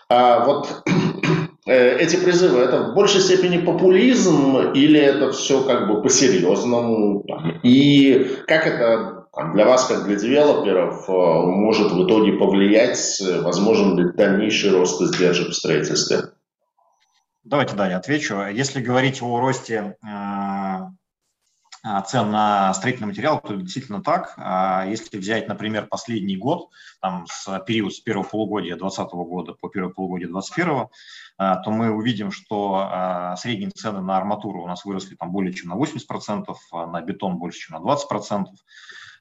А 0.10 0.43
вот 0.43 0.84
э, 1.67 2.00
эти 2.00 2.15
призывы, 2.15 2.62
это 2.62 2.81
в 2.81 2.95
большей 2.95 3.22
степени 3.22 3.60
популизм 3.60 4.57
или 4.74 5.00
это 5.00 5.31
все 5.34 5.62
как 5.63 5.88
бы 5.88 6.01
по-серьезному? 6.01 7.24
И 7.62 8.38
как 8.48 8.65
это 8.65 9.27
для 9.53 9.67
вас, 9.67 9.86
как 9.86 10.05
для 10.05 10.15
девелоперов, 10.15 11.07
э, 11.07 11.12
может 11.12 11.91
в 11.91 12.07
итоге 12.07 12.34
повлиять, 12.34 13.22
возможен 13.43 14.00
ли 14.00 14.12
дальнейший 14.13 14.72
рост 14.72 15.00
издержек 15.00 15.50
в 15.50 15.53
строительстве? 15.53 16.31
Давайте, 17.45 17.75
да, 17.75 17.95
отвечу. 17.95 18.41
Если 18.47 18.81
говорить 18.81 19.21
о 19.21 19.39
росте 19.39 19.97
э, 20.03 20.77
э, 21.85 22.01
цен 22.07 22.31
на 22.31 22.73
строительный 22.73 23.09
материал, 23.09 23.39
то 23.39 23.53
действительно 23.53 24.01
так. 24.01 24.33
А 24.37 24.83
если 24.87 25.19
взять, 25.19 25.47
например, 25.47 25.85
последний 25.85 26.37
год, 26.37 26.71
там, 27.01 27.27
с 27.27 27.59
период 27.59 27.93
с 27.93 27.99
первого 27.99 28.23
полугодия 28.23 28.75
2020 28.75 29.13
года 29.13 29.53
по 29.53 29.69
первое 29.69 29.93
полугодие 29.93 30.27
2021, 30.29 30.87
э, 31.37 31.63
то 31.63 31.69
мы 31.69 31.91
увидим, 31.91 32.31
что 32.31 33.35
средние 33.37 33.69
цены 33.69 34.01
на 34.01 34.17
арматуру 34.17 34.63
у 34.63 34.67
нас 34.67 34.83
выросли 34.83 35.13
там 35.13 35.31
более 35.31 35.53
чем 35.53 35.69
на 35.69 35.75
80%, 35.75 36.47
на 36.87 36.99
бетон 37.01 37.37
больше, 37.37 37.59
чем 37.59 37.79
на 37.79 37.87
20%, 37.87 38.45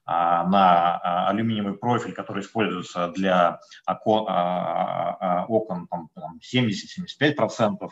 на 0.06 1.28
алюминиевый 1.28 1.74
профиль, 1.74 2.12
который 2.12 2.42
используется 2.42 3.08
для 3.08 3.58
окон, 3.86 5.88
там, 5.88 6.10
70-75%, 6.40 7.76
а, 7.80 7.88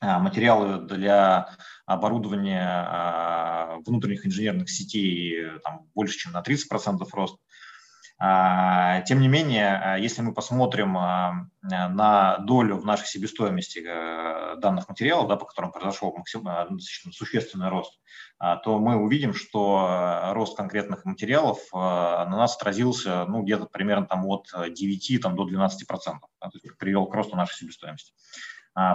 материалы 0.00 0.78
для 0.86 1.48
оборудования 1.86 2.66
а, 2.68 3.78
внутренних 3.84 4.26
инженерных 4.26 4.70
сетей 4.70 5.58
там, 5.64 5.86
больше, 5.94 6.18
чем 6.18 6.32
на 6.32 6.42
30% 6.42 7.04
рост. 7.12 7.38
А, 8.20 9.00
тем 9.02 9.20
не 9.20 9.28
менее, 9.28 9.96
если 10.00 10.22
мы 10.22 10.34
посмотрим 10.34 10.94
на 11.62 12.38
долю 12.38 12.76
в 12.76 12.84
нашей 12.84 13.06
себестоимости 13.06 13.78
э, 13.86 14.56
данных 14.56 14.88
материалов, 14.88 15.28
да, 15.28 15.36
по 15.36 15.46
которым 15.46 15.70
произошел 15.70 16.12
достаточно 16.16 17.12
существенный 17.12 17.68
рост, 17.68 18.00
то 18.38 18.78
мы 18.78 18.96
увидим, 18.96 19.34
что 19.34 20.32
рост 20.32 20.56
конкретных 20.56 21.04
материалов 21.04 21.58
на 21.72 22.26
нас 22.26 22.56
отразился 22.56 23.24
ну, 23.26 23.42
где-то 23.42 23.66
примерно 23.66 24.06
там, 24.06 24.26
от 24.26 24.48
9 24.52 25.20
там, 25.22 25.36
до 25.36 25.48
12%, 25.48 25.68
да, 25.80 26.18
то 26.40 26.50
есть 26.52 26.76
привел 26.76 27.06
к 27.06 27.14
росту 27.14 27.36
нашей 27.36 27.56
себестоимости. 27.56 28.12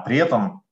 При 0.05 0.17
этом 0.17 0.63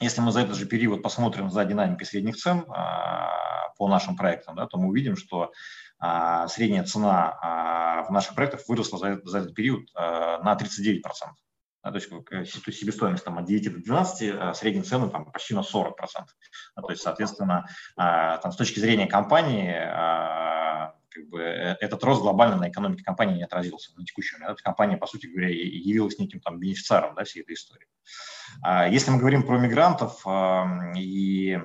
если 0.00 0.20
мы 0.20 0.32
за 0.32 0.40
этот 0.40 0.56
же 0.56 0.66
период 0.66 1.02
посмотрим 1.02 1.50
за 1.50 1.64
динамикой 1.64 2.06
средних 2.06 2.36
цен 2.36 2.64
а, 2.68 3.70
по 3.76 3.88
нашим 3.88 4.16
проектам, 4.16 4.56
да, 4.56 4.66
то 4.66 4.78
мы 4.78 4.88
увидим, 4.88 5.16
что 5.16 5.52
а, 5.98 6.48
средняя 6.48 6.84
цена 6.84 7.38
а, 7.40 8.02
в 8.04 8.10
наших 8.10 8.34
проектах 8.34 8.60
выросла 8.68 8.98
за, 8.98 9.38
этот 9.38 9.54
период 9.54 9.84
на 9.94 10.56
39%. 10.60 11.02
Да, 11.84 11.90
то 11.90 11.96
есть 11.96 12.08
себестоимость 12.78 13.24
там, 13.24 13.38
от 13.38 13.44
9 13.44 13.74
до 13.74 13.80
12, 13.80 14.34
а 14.38 14.54
средние 14.54 14.84
цены 14.84 15.10
там, 15.10 15.32
почти 15.32 15.52
на 15.52 15.60
40%. 15.60 15.92
Да, 16.76 16.82
то 16.82 16.90
есть, 16.90 17.02
соответственно, 17.02 17.66
там, 17.96 18.52
с 18.52 18.56
точки 18.56 18.78
зрения 18.78 19.08
компании, 19.08 19.72
как 21.14 21.28
бы, 21.28 21.40
э, 21.40 21.76
этот 21.80 22.02
рост 22.04 22.22
глобально 22.22 22.56
на 22.56 22.68
экономике 22.68 23.04
компании 23.04 23.36
не 23.36 23.44
отразился 23.44 23.92
на 23.96 24.04
момент. 24.04 24.48
Эта 24.48 24.62
компания, 24.62 24.96
по 24.96 25.06
сути 25.06 25.26
говоря, 25.26 25.48
явилась 25.48 26.18
неким 26.18 26.40
там, 26.40 26.58
бенефициаром 26.58 27.14
да, 27.14 27.24
всей 27.24 27.42
этой 27.42 27.54
истории. 27.54 27.86
А 28.62 28.88
если 28.88 29.10
мы 29.10 29.18
говорим 29.18 29.44
про 29.44 29.58
мигрантов 29.58 30.24
и 30.96 31.60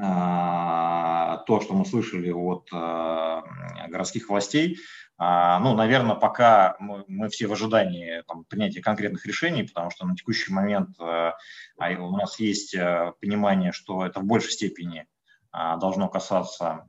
а, 0.00 1.38
то, 1.46 1.60
что 1.60 1.74
мы 1.74 1.84
слышали 1.84 2.30
от 2.30 2.68
а, 2.72 3.42
городских 3.88 4.28
властей, 4.28 4.78
ну, 5.18 5.74
наверное, 5.74 6.14
пока 6.14 6.76
мы, 6.78 7.28
все 7.28 7.46
в 7.46 7.52
ожидании 7.52 8.22
там, 8.26 8.44
принятия 8.44 8.80
конкретных 8.80 9.26
решений, 9.26 9.64
потому 9.64 9.90
что 9.90 10.06
на 10.06 10.16
текущий 10.16 10.50
момент 10.50 10.98
у 10.98 12.16
нас 12.16 12.40
есть 12.40 12.74
понимание, 13.20 13.72
что 13.72 14.06
это 14.06 14.20
в 14.20 14.24
большей 14.24 14.52
степени 14.52 15.06
должно 15.52 16.08
касаться 16.08 16.88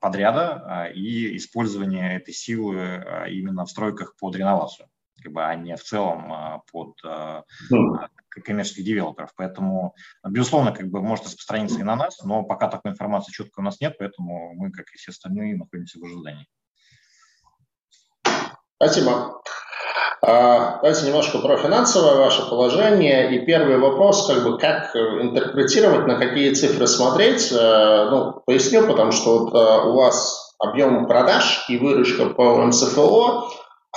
подряда 0.00 0.90
и 0.94 1.36
использования 1.36 2.16
этой 2.16 2.32
силы 2.32 3.04
именно 3.28 3.64
в 3.64 3.70
стройках 3.70 4.16
под 4.16 4.36
реновацию 4.36 4.88
как 5.22 5.32
бы, 5.32 5.44
а 5.44 5.54
не 5.54 5.76
в 5.76 5.82
целом 5.82 6.32
а, 6.32 6.62
под 6.72 6.94
коммерческих 8.30 8.84
девелоперов. 8.84 9.30
Поэтому, 9.36 9.94
безусловно, 10.26 10.72
как 10.72 10.88
бы 10.88 11.02
может 11.02 11.26
распространиться 11.26 11.80
и 11.80 11.82
на 11.82 11.96
нас, 11.96 12.22
но 12.22 12.42
пока 12.44 12.68
такой 12.68 12.92
информации 12.92 13.32
четко 13.32 13.60
у 13.60 13.62
нас 13.62 13.80
нет, 13.80 13.96
поэтому 13.98 14.54
мы, 14.54 14.70
как 14.70 14.86
и 14.92 14.96
все 14.96 15.10
остальные, 15.10 15.56
находимся 15.56 15.98
в 15.98 16.04
ожидании. 16.04 16.46
Спасибо. 18.76 19.42
А, 20.22 20.78
давайте 20.82 21.06
немножко 21.06 21.38
про 21.38 21.56
финансовое 21.56 22.16
ваше 22.16 22.48
положение. 22.48 23.34
И 23.34 23.46
первый 23.46 23.78
вопрос, 23.78 24.26
как 24.26 24.44
бы, 24.44 24.58
как 24.58 24.94
интерпретировать, 24.94 26.06
на 26.06 26.16
какие 26.16 26.52
цифры 26.52 26.86
смотреть. 26.86 27.50
Э, 27.52 28.08
ну, 28.10 28.42
поясню, 28.44 28.86
потому 28.86 29.12
что 29.12 29.38
вот 29.38 29.54
э, 29.54 29.88
у 29.88 29.94
вас 29.94 30.54
объем 30.58 31.06
продаж 31.06 31.64
и 31.70 31.78
выручка 31.78 32.26
по 32.26 32.56
МСФО 32.66 33.48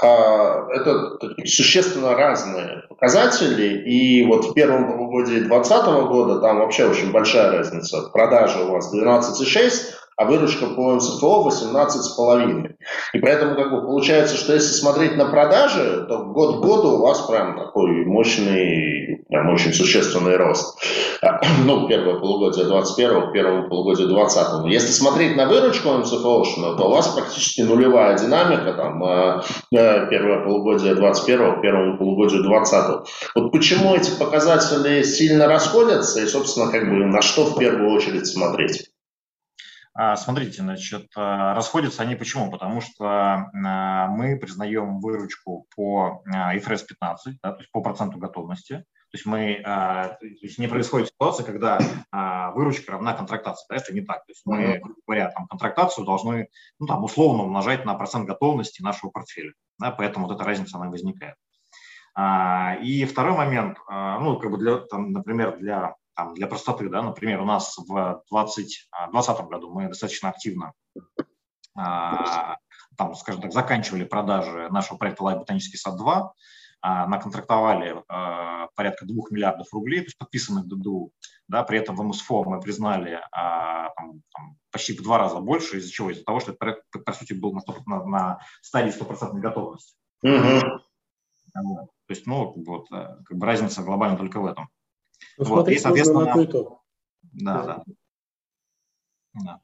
это 0.02 1.20
существенно 1.46 2.16
разные 2.16 2.84
показатели. 2.90 3.84
И 3.88 4.26
вот 4.26 4.46
в 4.46 4.54
первом 4.54 4.92
полугодии 4.92 5.40
2020 5.40 5.86
года 6.08 6.40
там 6.40 6.60
вообще 6.60 6.86
очень 6.86 7.12
большая 7.12 7.52
разница. 7.52 8.10
Продажи 8.12 8.60
у 8.64 8.72
вас 8.72 8.94
12,6, 8.94 9.72
а 10.18 10.26
выручка 10.26 10.68
по 10.68 10.96
МСФО 10.96 11.48
18,5. 11.48 12.76
И 13.14 13.20
поэтому 13.20 13.56
как 13.56 13.72
бы 13.72 13.82
получается, 13.82 14.38
что 14.38 14.54
если 14.54 14.74
смотреть 14.74 15.18
на 15.18 15.26
продажи, 15.26 16.06
то 16.08 16.26
год 16.26 16.58
к 16.58 16.60
году 16.62 16.98
у 16.98 17.02
вас 17.02 17.22
прям 17.22 17.58
такой 17.58 18.06
мощный, 18.06 19.24
прям 19.30 19.50
очень 19.50 19.74
существенный 19.74 20.38
рост. 20.38 20.78
А, 21.22 21.42
ну, 21.66 21.88
первое 21.88 22.20
полугодие 22.20 22.66
21 22.66 23.30
к 23.30 23.34
первому 23.34 23.70
полугодию 23.70 24.08
20 24.08 24.66
Если 24.66 24.92
смотреть 24.92 25.36
на 25.36 25.48
выручку 25.48 25.90
МСФО, 25.90 26.44
то 26.78 26.88
у 26.88 26.92
вас 26.92 27.08
практически 27.08 27.62
нулевая 27.62 28.18
динамика, 28.18 28.74
там, 28.74 29.04
а, 29.04 29.44
первое 29.72 30.44
полугодие 30.44 30.96
21 30.96 31.58
к 31.58 31.62
первому 31.62 31.98
полугодию 31.98 32.44
20 32.44 33.08
Вот 33.36 33.52
почему 33.52 33.96
эти 33.96 34.12
показатели 34.12 35.04
сильно 35.04 35.48
расходятся 35.48 36.22
и, 36.22 36.28
собственно, 36.28 36.72
как 36.72 36.90
бы 36.90 37.06
на 37.06 37.22
что 37.22 37.46
в 37.46 37.58
первую 37.58 37.92
очередь 37.92 38.28
смотреть? 38.28 38.93
А, 39.96 40.16
смотрите, 40.16 40.64
значит, 40.64 41.12
а, 41.16 41.54
расходятся 41.54 42.02
они 42.02 42.16
почему? 42.16 42.50
Потому 42.50 42.82
что 42.82 43.06
а, 43.06 44.08
мы 44.08 44.38
признаем 44.38 45.00
выручку 45.00 45.68
по 45.76 46.24
IFRS 46.28 46.86
15, 46.88 47.38
да, 47.44 47.52
то 47.52 47.60
есть 47.60 47.72
по 47.72 47.82
проценту 47.82 48.18
готовности. 48.18 48.86
То 49.12 49.18
есть, 49.18 49.28
мы, 49.28 49.62
то 49.64 50.18
есть 50.22 50.58
не 50.58 50.68
происходит 50.68 51.10
ситуация, 51.10 51.46
когда 51.46 51.78
выручка 52.56 52.94
равна 52.94 53.14
контрактации. 53.14 53.68
Да, 53.70 53.76
это 53.76 53.94
не 53.94 54.02
так. 54.02 54.26
То 54.26 54.32
есть 54.32 54.42
мы, 54.44 54.80
грубо 54.80 55.00
говоря, 55.06 55.30
там, 55.30 55.46
контрактацию 55.46 56.04
должны 56.04 56.48
ну, 56.80 56.88
там, 56.88 57.04
условно 57.04 57.44
умножать 57.44 57.86
на 57.86 57.94
процент 57.94 58.28
готовности 58.28 58.82
нашего 58.82 59.12
портфеля. 59.12 59.54
Да, 59.78 59.92
поэтому 59.92 60.26
вот 60.26 60.34
эта 60.34 60.44
разница 60.44 60.78
она 60.78 60.90
возникает. 60.90 61.36
И 62.84 63.06
второй 63.06 63.38
момент, 63.38 63.78
ну, 63.88 64.40
как 64.40 64.50
бы 64.50 64.58
для, 64.58 64.78
там, 64.78 65.12
например, 65.12 65.60
для 65.60 65.94
там, 66.16 66.34
для 66.34 66.48
простоты, 66.48 66.90
да, 66.90 67.02
например, 67.02 67.42
у 67.42 67.46
нас 67.46 67.78
в 67.78 68.24
2020 68.30 69.42
году 69.48 69.72
мы 69.72 69.88
достаточно 69.88 70.30
активно 70.30 70.74
там, 71.76 73.16
скажем 73.16 73.42
так, 73.42 73.52
заканчивали 73.52 74.04
продажи 74.04 74.70
нашего 74.70 74.98
проекта 74.98 75.24
«Лайв 75.24 75.40
Ботанический 75.40 75.78
сад 75.78 76.00
2», 76.00 76.30
а, 76.86 77.08
наконтрактовали 77.08 78.04
а, 78.10 78.68
порядка 78.76 79.06
2 79.06 79.16
миллиардов 79.32 79.74
рублей, 79.74 80.00
то 80.00 80.06
есть 80.06 80.18
подписанных 80.18 80.68
ДДУ, 80.68 81.12
да, 81.48 81.64
при 81.64 81.80
этом 81.80 81.96
в 81.96 82.04
МСФО 82.04 82.44
мы 82.44 82.60
признали 82.60 83.22
а, 83.32 83.90
там, 83.92 84.22
там, 84.34 84.58
почти 84.70 84.98
в 84.98 85.02
два 85.02 85.18
раза 85.18 85.40
больше, 85.40 85.78
из-за 85.78 85.90
чего? 85.90 86.12
Из-за 86.12 86.26
того, 86.26 86.42
что 86.42 86.52
этот 86.52 86.60
проект, 86.60 86.84
по 87.06 87.14
сути, 87.14 87.34
был 87.34 87.54
на, 87.54 87.62
100, 87.62 87.76
на, 87.86 88.04
на 88.04 88.40
стадии 88.62 88.92
стопроцентной 88.92 89.42
готовности. 89.42 89.96
Mm-hmm. 90.26 90.62
Вот. 91.64 91.86
То 92.08 92.14
есть, 92.14 92.28
ну, 92.28 92.54
вот, 92.66 92.92
э, 92.92 93.18
как 93.26 93.38
бы 93.38 93.46
разница 93.46 93.84
глобально 93.84 94.18
только 94.18 94.42
в 94.42 94.46
этом. 94.46 94.68
Ну, 95.38 95.46
вот, 95.46 95.70
и, 95.70 95.78
соответственно, 95.78 96.26
на 96.26 96.46
да, 97.34 97.64
да. 97.64 97.84
да. 99.34 99.60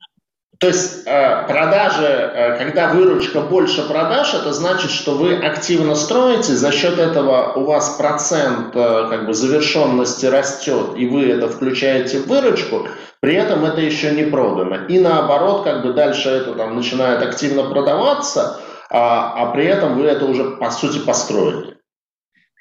То 0.59 0.67
есть 0.67 1.07
э, 1.07 1.47
продажи, 1.47 2.05
э, 2.05 2.57
когда 2.57 2.91
выручка 2.91 3.41
больше 3.41 3.87
продаж, 3.87 4.33
это 4.33 4.51
значит, 4.51 4.91
что 4.91 5.15
вы 5.15 5.35
активно 5.35 5.95
строите, 5.95 6.53
за 6.53 6.71
счет 6.73 6.99
этого 6.99 7.53
у 7.53 7.63
вас 7.63 7.91
процент 7.91 8.75
э, 8.75 9.07
как 9.09 9.25
бы 9.25 9.33
завершенности 9.33 10.25
растет, 10.25 10.97
и 10.97 11.07
вы 11.07 11.29
это 11.29 11.47
включаете 11.47 12.19
в 12.19 12.27
выручку, 12.27 12.87
при 13.21 13.35
этом 13.35 13.63
это 13.63 13.79
еще 13.79 14.11
не 14.11 14.23
продано. 14.23 14.85
И 14.87 14.99
наоборот, 14.99 15.63
как 15.63 15.81
бы 15.81 15.93
дальше 15.93 16.29
это 16.29 16.53
там 16.55 16.75
начинает 16.75 17.21
активно 17.21 17.69
продаваться, 17.69 18.59
а, 18.89 19.33
а 19.35 19.51
при 19.51 19.65
этом 19.65 19.97
вы 19.97 20.05
это 20.05 20.25
уже 20.25 20.57
по 20.57 20.71
сути 20.71 20.99
построили. 20.99 21.77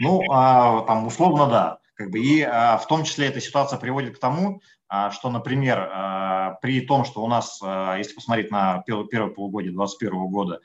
Ну, 0.01 0.23
а, 0.31 0.83
там 0.83 1.07
условно 1.07 1.47
да. 1.47 1.79
Как 1.99 2.11
бы, 2.11 2.21
и 2.21 2.43
а, 2.43 2.79
в 2.79 2.87
том 2.87 3.03
числе 3.03 3.27
эта 3.27 3.41
ситуация 3.41 3.77
приводит 3.77 4.17
к 4.17 4.21
тому, 4.21 4.63
а, 4.87 5.11
что, 5.11 5.31
например, 5.31 5.91
а, 5.93 6.55
при 6.63 6.81
том, 6.81 7.05
что 7.05 7.25
у 7.25 7.27
нас, 7.27 7.61
если 7.99 8.15
посмотреть 8.15 8.53
на 8.53 8.85
первое 8.87 9.31
полугодие 9.31 9.73
2021 9.73 10.29
года, 10.29 10.61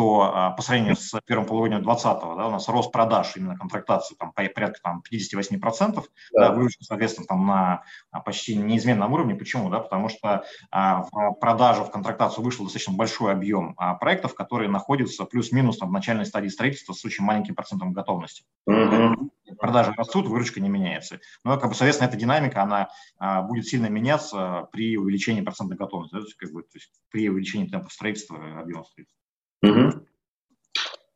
то 0.00 0.54
по 0.56 0.62
сравнению 0.62 0.96
с 0.96 1.14
первым 1.26 1.46
полугодием 1.46 1.82
2020 1.82 2.22
да, 2.36 2.46
у 2.46 2.50
нас 2.50 2.68
рост 2.68 2.90
продаж 2.90 3.36
именно 3.36 3.56
контрактации 3.56 4.14
там, 4.14 4.32
порядка 4.32 4.80
там, 4.82 5.02
58%, 5.12 5.94
да. 5.94 6.02
Да, 6.32 6.52
выручка, 6.52 6.84
соответственно, 6.84 7.26
там, 7.26 7.46
на 7.46 7.82
почти 8.24 8.56
неизменном 8.56 9.12
уровне. 9.12 9.34
Почему? 9.34 9.68
Да? 9.68 9.80
Потому 9.80 10.08
что 10.08 10.44
а, 10.70 11.02
в 11.02 11.34
продажу, 11.34 11.84
в 11.84 11.90
контрактацию 11.90 12.42
вышел 12.42 12.64
достаточно 12.64 12.94
большой 12.94 13.32
объем 13.32 13.74
а, 13.76 13.94
проектов, 13.94 14.34
которые 14.34 14.70
находятся 14.70 15.24
плюс-минус 15.24 15.80
в 15.80 15.92
начальной 15.92 16.24
стадии 16.24 16.48
строительства 16.48 16.94
с 16.94 17.04
очень 17.04 17.24
маленьким 17.24 17.54
процентом 17.54 17.92
готовности. 17.92 18.44
Mm-hmm 18.68 19.30
продажи 19.58 19.92
растут, 19.96 20.26
выручка 20.26 20.60
не 20.60 20.68
меняется. 20.68 21.20
Но, 21.44 21.58
как 21.58 21.70
бы, 21.70 21.74
соответственно, 21.74 22.08
эта 22.08 22.16
динамика, 22.16 22.62
она 22.62 22.88
а, 23.18 23.42
будет 23.42 23.66
сильно 23.66 23.86
меняться 23.86 24.68
при 24.72 24.96
увеличении 24.96 25.40
процентной 25.40 25.76
готовности, 25.76 26.12
то 26.12 26.20
есть, 26.20 26.34
как 26.34 26.52
бы, 26.52 26.62
то 26.62 26.74
есть 26.74 26.90
при 27.10 27.28
увеличении 27.28 27.66
темпа 27.66 27.90
строительства, 27.90 28.36
объема 28.60 28.84
строительства. 28.84 29.19
Угу. 29.62 30.00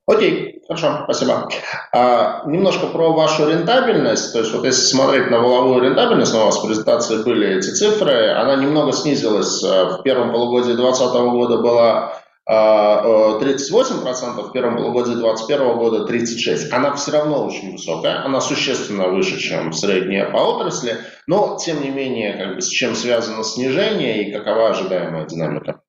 Окей, 0.07 0.63
хорошо, 0.69 1.01
спасибо. 1.05 1.49
А, 1.93 2.43
немножко 2.47 2.89
про 2.89 3.13
вашу 3.13 3.49
рентабельность. 3.49 4.33
То 4.35 4.41
есть 4.41 4.53
вот 4.53 4.65
если 4.65 4.83
смотреть 4.83 5.31
на 5.31 5.41
воловую 5.41 5.83
рентабельность, 5.83 6.35
у 6.35 6.39
вас 6.39 6.59
в 6.59 6.67
презентации 6.67 7.23
были 7.23 7.57
эти 7.57 7.71
цифры, 7.71 8.29
она 8.33 8.57
немного 8.57 8.93
снизилась. 8.93 9.65
А, 9.65 9.97
в 9.97 10.03
первом 10.03 10.33
полугодии 10.33 10.75
2020 10.75 11.15
года 11.31 11.57
была 11.57 12.21
38% 12.47 12.47
а, 12.47 13.03
э, 13.03 14.43
в 14.43 14.53
первом 14.53 14.77
полугодии 14.77 15.15
2021 15.15 15.79
года 15.79 16.13
36%. 16.13 16.69
Она 16.73 16.95
все 16.95 17.13
равно 17.13 17.47
очень 17.47 17.73
высокая, 17.73 18.23
она 18.23 18.43
существенно 18.43 19.09
выше, 19.09 19.39
чем 19.39 19.73
средняя 19.73 20.31
по 20.31 20.37
отрасли, 20.37 20.99
но 21.27 21.57
тем 21.57 21.81
не 21.81 21.89
менее, 21.89 22.35
как 22.35 22.57
бы, 22.57 22.61
с 22.61 22.69
чем 22.69 22.95
связано 22.95 23.43
снижение 23.43 24.29
и 24.29 24.33
какова 24.33 24.69
ожидаемая 24.69 25.25
динамика? 25.25 25.81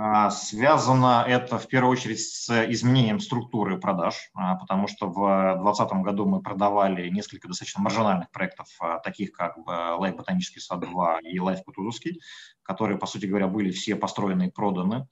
А, 0.00 0.30
связано 0.30 1.24
это 1.26 1.58
в 1.58 1.66
первую 1.66 1.90
очередь 1.90 2.20
с 2.20 2.48
изменением 2.70 3.18
структуры 3.18 3.80
продаж, 3.80 4.30
а, 4.32 4.54
потому 4.54 4.86
что 4.86 5.08
в 5.08 5.54
2020 5.54 5.92
году 6.04 6.24
мы 6.24 6.40
продавали 6.40 7.08
несколько 7.08 7.48
достаточно 7.48 7.82
маржинальных 7.82 8.30
проектов, 8.30 8.68
таких 9.02 9.32
как 9.32 9.56
Life 9.66 10.14
Ботанический 10.14 10.60
сад 10.60 10.78
2 10.78 11.18
и 11.22 11.40
Life 11.40 11.64
Кутузовский, 11.64 12.20
которые, 12.62 12.96
по 12.96 13.06
сути 13.06 13.26
говоря, 13.26 13.48
были 13.48 13.72
все 13.72 13.96
построены 13.96 14.46
и 14.46 14.50
проданы. 14.52 15.08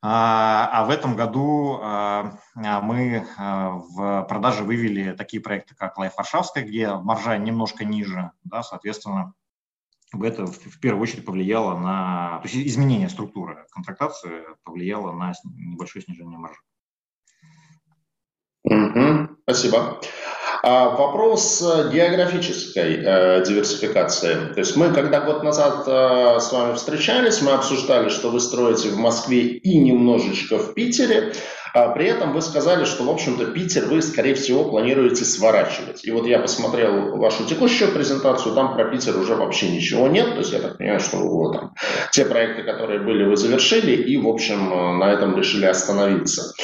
А, 0.00 0.70
а 0.72 0.84
в 0.84 0.90
этом 0.90 1.16
году 1.16 1.80
а, 1.82 2.38
а, 2.54 2.80
мы 2.80 3.26
в 3.36 4.26
продаже 4.28 4.62
вывели 4.62 5.10
такие 5.12 5.42
проекты, 5.42 5.74
как 5.74 5.98
Life 5.98 6.12
Варшавская, 6.16 6.62
где 6.62 6.94
маржа 6.94 7.36
немножко 7.36 7.84
ниже, 7.84 8.30
да, 8.44 8.62
соответственно, 8.62 9.34
это 10.12 10.46
в 10.46 10.80
первую 10.80 11.02
очередь 11.02 11.24
повлияло 11.24 11.78
на, 11.78 12.38
то 12.42 12.48
есть 12.48 12.68
изменение 12.68 13.08
структуры 13.08 13.66
контрактации 13.70 14.44
повлияло 14.64 15.12
на 15.12 15.32
небольшое 15.44 16.04
снижение 16.04 16.38
маржи. 16.38 16.60
Угу, 18.64 19.36
спасибо. 19.42 20.00
А 20.62 20.90
вопрос 20.90 21.62
э, 21.62 21.90
географической 21.92 22.96
э, 22.96 23.44
диверсификации. 23.46 24.52
То 24.52 24.58
есть 24.58 24.76
мы, 24.76 24.92
когда 24.92 25.20
год 25.20 25.44
назад 25.44 25.84
э, 25.86 26.40
с 26.40 26.52
вами 26.52 26.74
встречались, 26.74 27.40
мы 27.40 27.52
обсуждали, 27.52 28.08
что 28.08 28.30
вы 28.30 28.40
строите 28.40 28.88
в 28.88 28.98
Москве 28.98 29.42
и 29.42 29.78
немножечко 29.78 30.58
в 30.58 30.74
Питере. 30.74 31.32
А 31.74 31.88
при 31.90 32.06
этом 32.06 32.32
вы 32.32 32.42
сказали, 32.42 32.84
что, 32.84 33.04
в 33.04 33.10
общем-то, 33.10 33.46
Питер 33.46 33.86
вы, 33.86 34.02
скорее 34.02 34.34
всего, 34.34 34.64
планируете 34.64 35.24
сворачивать. 35.24 36.04
И 36.04 36.10
вот 36.10 36.26
я 36.26 36.38
посмотрел 36.38 37.16
вашу 37.16 37.44
текущую 37.44 37.92
презентацию, 37.92 38.54
там 38.54 38.74
про 38.74 38.84
Питер 38.84 39.16
уже 39.18 39.34
вообще 39.34 39.70
ничего 39.70 40.08
нет. 40.08 40.30
То 40.32 40.38
есть 40.38 40.52
я 40.52 40.60
так 40.60 40.78
понимаю, 40.78 41.00
что 41.00 41.18
вы 41.18 41.52
там, 41.52 41.74
те 42.12 42.24
проекты, 42.24 42.62
которые 42.62 43.00
были, 43.00 43.24
вы 43.24 43.36
завершили 43.36 43.92
и, 43.92 44.16
в 44.16 44.28
общем, 44.28 44.98
на 44.98 45.12
этом 45.12 45.36
решили 45.36 45.66
остановиться. 45.66 46.54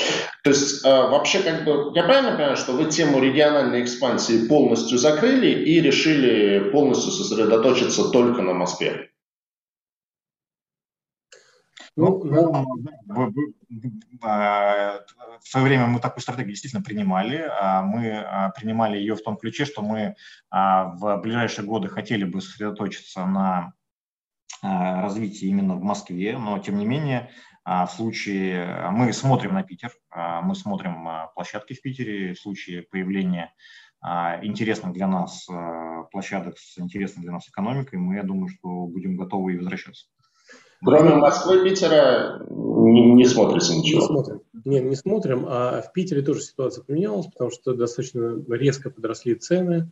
То 0.43 0.51
есть 0.51 0.85
а, 0.85 1.09
вообще, 1.09 1.41
как 1.41 1.65
бы, 1.65 1.93
я 1.95 2.05
правильно 2.05 2.33
понимаю, 2.33 2.57
что 2.57 2.73
вы 2.73 2.85
тему 2.85 3.19
региональной 3.19 3.83
экспансии 3.83 4.47
полностью 4.47 4.99
закрыли 4.99 5.49
и 5.49 5.81
решили 5.81 6.71
полностью 6.71 7.13
сосредоточиться 7.13 8.11
только 8.11 8.43
на 8.43 8.53
Москве? 8.53 9.11
Ну, 11.97 12.25
ну, 12.25 12.67
ну 13.07 13.33
а, 14.23 15.01
в 15.41 15.49
свое 15.49 15.67
время 15.67 15.87
мы 15.87 16.01
такую 16.01 16.23
стратегию 16.23 16.51
действительно 16.51 16.83
принимали. 16.83 17.49
А, 17.61 17.83
мы 17.83 18.11
а, 18.11 18.51
принимали 18.51 18.99
ее 18.99 19.15
в 19.15 19.23
том 19.23 19.37
ключе, 19.37 19.65
что 19.65 19.83
мы 19.83 20.17
в 20.51 21.21
ближайшие 21.23 21.65
годы 21.67 21.89
хотели 21.89 22.25
бы 22.25 22.41
сосредоточиться 22.41 23.25
на 23.27 23.73
развитии 24.63 25.47
именно 25.47 25.75
в 25.77 25.83
Москве, 25.83 26.39
но 26.39 26.59
тем 26.59 26.79
не 26.79 26.87
менее 26.87 27.31
в 27.65 27.89
случае 27.95 28.89
мы 28.91 29.13
смотрим 29.13 29.53
на 29.53 29.63
Питер, 29.63 29.91
мы 30.15 30.55
смотрим 30.55 31.07
площадки 31.35 31.75
в 31.75 31.83
Питере, 31.83 32.33
в 32.33 32.39
случае 32.39 32.83
появления 32.83 33.53
интересных 34.43 34.95
для 34.95 35.07
нас 35.07 35.47
площадок 36.13 36.59
с 36.59 36.79
интересной 36.79 37.25
для 37.25 37.33
нас 37.33 37.49
экономикой, 37.49 37.99
мы, 37.99 38.15
я 38.15 38.23
думаю, 38.23 38.49
что 38.49 38.87
будем 38.87 39.17
готовы 39.17 39.55
и 39.55 39.59
возвращаться. 39.59 40.07
Кроме 40.85 41.15
Москвы, 41.17 41.65
Питера 41.65 42.45
не, 42.51 43.15
не 43.15 43.25
смотрите 43.27 43.77
ничего? 43.77 44.01
Не 44.01 44.07
смотрим. 44.07 44.43
Не, 44.65 44.81
не 44.81 44.97
смотрим. 44.97 45.47
А 45.49 45.83
в 45.83 45.93
Питере 45.93 46.23
тоже 46.23 46.41
ситуация 46.41 46.85
поменялась, 46.85 47.27
потому 47.27 47.51
что 47.51 47.75
достаточно 47.75 48.43
резко 48.49 48.91
подросли 48.91 49.35
цены. 49.35 49.91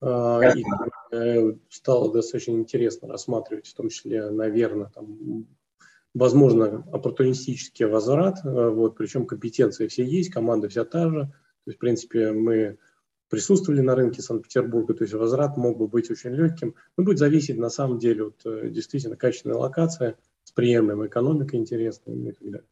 А, 0.00 0.40
и 0.54 0.64
э, 1.12 1.54
стало 1.70 2.12
достаточно 2.12 2.52
интересно 2.52 3.08
рассматривать, 3.08 3.66
в 3.66 3.74
том 3.74 3.88
числе, 3.88 4.30
наверное, 4.30 4.90
там, 4.94 5.46
возможно, 6.14 6.84
оппортунистический 6.92 7.86
возврат. 7.86 8.44
Э, 8.44 8.68
вот, 8.68 8.96
причем 8.96 9.26
компетенции 9.26 9.86
все 9.86 10.04
есть, 10.04 10.30
команда 10.30 10.68
вся 10.68 10.84
та 10.84 11.08
же. 11.08 11.20
То 11.64 11.70
есть, 11.70 11.78
в 11.78 11.80
принципе, 11.80 12.32
мы 12.32 12.78
присутствовали 13.34 13.80
на 13.80 13.96
рынке 13.96 14.22
Санкт-Петербурга, 14.22 14.94
то 14.94 15.02
есть 15.02 15.12
возврат 15.12 15.56
мог 15.56 15.76
бы 15.76 15.88
быть 15.88 16.08
очень 16.08 16.30
легким. 16.30 16.76
Но 16.96 17.02
будет 17.02 17.18
зависеть 17.18 17.58
на 17.58 17.68
самом 17.68 17.98
деле 17.98 18.26
от 18.26 18.40
э, 18.46 18.68
действительно 18.70 19.16
качественной 19.16 19.56
локации, 19.56 20.14
с 20.44 20.52
приемлемой 20.52 21.08
экономикой 21.08 21.56
интересной 21.56 22.14
и 22.14 22.32
так 22.32 22.42
далее. 22.42 22.68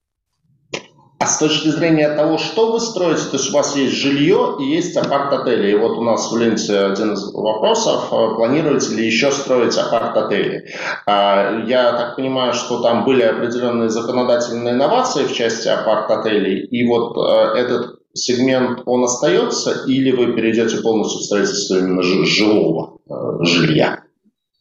А 1.18 1.26
с 1.26 1.38
точки 1.38 1.68
зрения 1.68 2.14
того, 2.14 2.38
что 2.38 2.72
вы 2.72 2.80
строите, 2.80 3.22
то 3.30 3.36
есть 3.38 3.50
у 3.50 3.54
вас 3.54 3.76
есть 3.76 3.94
жилье 3.94 4.56
и 4.60 4.64
есть 4.64 4.96
апарт-отели. 4.96 5.72
И 5.72 5.74
вот 5.74 5.98
у 5.98 6.02
нас 6.02 6.30
в 6.30 6.36
ленте 6.36 6.78
один 6.78 7.14
из 7.14 7.32
вопросов, 7.32 8.12
э, 8.12 8.34
планируете 8.36 8.94
ли 8.94 9.04
еще 9.04 9.32
строить 9.32 9.76
апарт-отели? 9.76 10.68
А, 11.06 11.64
я 11.66 11.92
так 11.92 12.14
понимаю, 12.14 12.52
что 12.52 12.82
там 12.82 13.04
были 13.04 13.22
определенные 13.22 13.88
законодательные 13.88 14.74
инновации 14.74 15.24
в 15.24 15.32
части 15.32 15.66
апарт-отелей, 15.66 16.66
и 16.66 16.86
вот 16.86 17.16
э, 17.16 17.58
этот 17.58 18.01
сегмент, 18.14 18.82
он 18.86 19.04
остается, 19.04 19.84
или 19.86 20.10
вы 20.10 20.34
перейдете 20.34 20.78
полностью 20.82 21.20
в 21.20 21.24
строительство 21.24 21.78
именно 21.78 22.02
жилого 22.02 22.98
э, 23.08 23.44
жилья? 23.44 24.02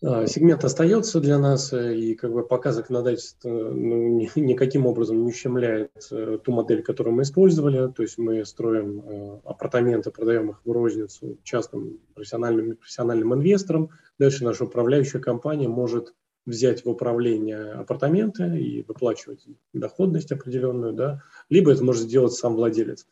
А, 0.04 0.26
сегмент 0.26 0.64
остается 0.64 1.20
для 1.20 1.38
нас, 1.38 1.74
э, 1.74 1.96
и 1.96 2.16
как 2.16 2.34
бы 2.34 2.44
пока 2.44 2.72
законодательство 2.72 3.50
ну, 3.50 4.18
ни, 4.18 4.28
никаким 4.40 4.88
образом 4.88 5.22
не 5.22 5.30
ущемляет 5.30 5.92
э, 6.10 6.40
ту 6.44 6.52
модель, 6.52 6.82
которую 6.82 7.16
мы 7.16 7.22
использовали. 7.22 7.92
То 7.92 8.02
есть 8.02 8.18
мы 8.18 8.44
строим 8.44 9.00
э, 9.00 9.40
апартаменты, 9.46 10.10
продаем 10.10 10.50
их 10.50 10.62
в 10.66 10.72
розницу 10.72 11.38
частным 11.44 12.00
профессиональным, 12.16 12.78
профессиональным 12.78 13.36
инвесторам. 13.36 13.92
Дальше 14.18 14.44
наша 14.44 14.64
управляющая 14.64 15.22
компания 15.22 15.68
может 15.68 16.16
взять 16.48 16.84
в 16.84 16.90
управление 16.90 17.74
апартаменты 17.74 18.60
и 18.60 18.82
выплачивать 18.82 19.46
доходность 19.74 20.32
определенную, 20.32 20.94
да, 20.94 21.22
либо 21.50 21.72
это 21.72 21.84
может 21.84 22.04
сделать 22.04 22.34
сам 22.34 22.56
владелец. 22.56 23.06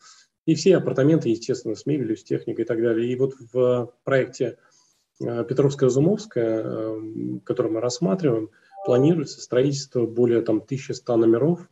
И 0.46 0.54
все 0.54 0.76
апартаменты, 0.76 1.28
естественно, 1.28 1.74
с 1.74 1.86
мебелью, 1.86 2.16
с 2.16 2.24
техникой 2.24 2.64
и 2.64 2.66
так 2.66 2.80
далее. 2.80 3.10
И 3.10 3.16
вот 3.16 3.34
в 3.52 3.92
проекте 4.04 4.56
Э, 5.20 5.44
Петровская-Разумовская, 5.44 6.62
э, 6.64 7.00
который 7.44 7.70
мы 7.70 7.80
рассматриваем, 7.80 8.50
планируется 8.86 9.40
строительство 9.40 10.06
более 10.06 10.40
там, 10.40 10.56
1100 10.58 11.16
номеров 11.16 11.68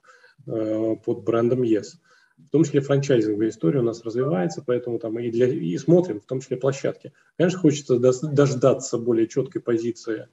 э, 0.46 0.96
под 1.04 1.22
брендом 1.24 1.62
ЕС. 1.62 1.98
В 2.36 2.50
том 2.50 2.64
числе 2.64 2.80
франчайзинговая 2.80 3.48
история 3.48 3.80
у 3.80 3.84
нас 3.84 4.04
развивается, 4.04 4.62
поэтому 4.64 4.98
там 4.98 5.18
и, 5.18 5.30
для, 5.30 5.48
и 5.48 5.76
смотрим, 5.78 6.20
в 6.20 6.26
том 6.26 6.40
числе 6.40 6.56
площадки. 6.56 7.12
Конечно, 7.36 7.58
хочется 7.58 7.98
дождаться 7.98 8.98
более 8.98 9.26
четкой 9.26 9.60
позиции 9.60 10.28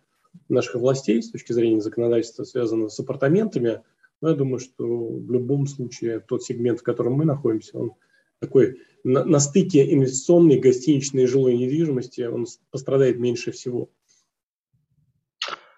наших 0.50 0.76
властей 0.76 1.24
с 1.24 1.32
точки 1.32 1.54
зрения 1.54 1.82
законодательства, 1.82 2.44
связанного 2.44 2.90
с 2.90 3.00
апартаментами. 3.00 3.82
Но 4.22 4.30
я 4.30 4.36
думаю, 4.36 4.60
что 4.60 4.86
в 4.86 5.32
любом 5.32 5.66
случае 5.66 6.20
тот 6.20 6.44
сегмент, 6.44 6.82
в 6.82 6.84
котором 6.84 7.14
мы 7.14 7.26
находимся, 7.26 7.78
он 7.80 7.94
такой 8.46 8.80
на, 9.04 9.24
на 9.24 9.40
стыке 9.40 9.94
инвестиционной, 9.94 10.60
гостиничной 10.60 11.24
и 11.24 11.28
жилой 11.28 11.56
недвижимости 11.56 12.22
он 12.22 12.46
пострадает 12.72 13.20
меньше 13.20 13.52
всего. 13.52 13.90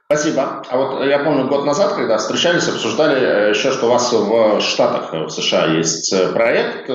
Спасибо. 0.10 0.64
А 0.70 0.78
вот 0.78 1.06
я 1.06 1.20
помню, 1.20 1.50
год 1.50 1.66
назад, 1.66 1.94
когда 1.96 2.18
встречались, 2.18 2.70
обсуждали 2.70 3.20
э, 3.20 3.50
еще, 3.50 3.74
что 3.74 3.88
у 3.88 3.90
вас 3.90 4.14
в 4.14 4.62
Штатах, 4.62 5.14
э, 5.14 5.26
в 5.26 5.30
США 5.30 5.66
есть 5.66 6.14
э, 6.14 6.32
проект. 6.32 6.90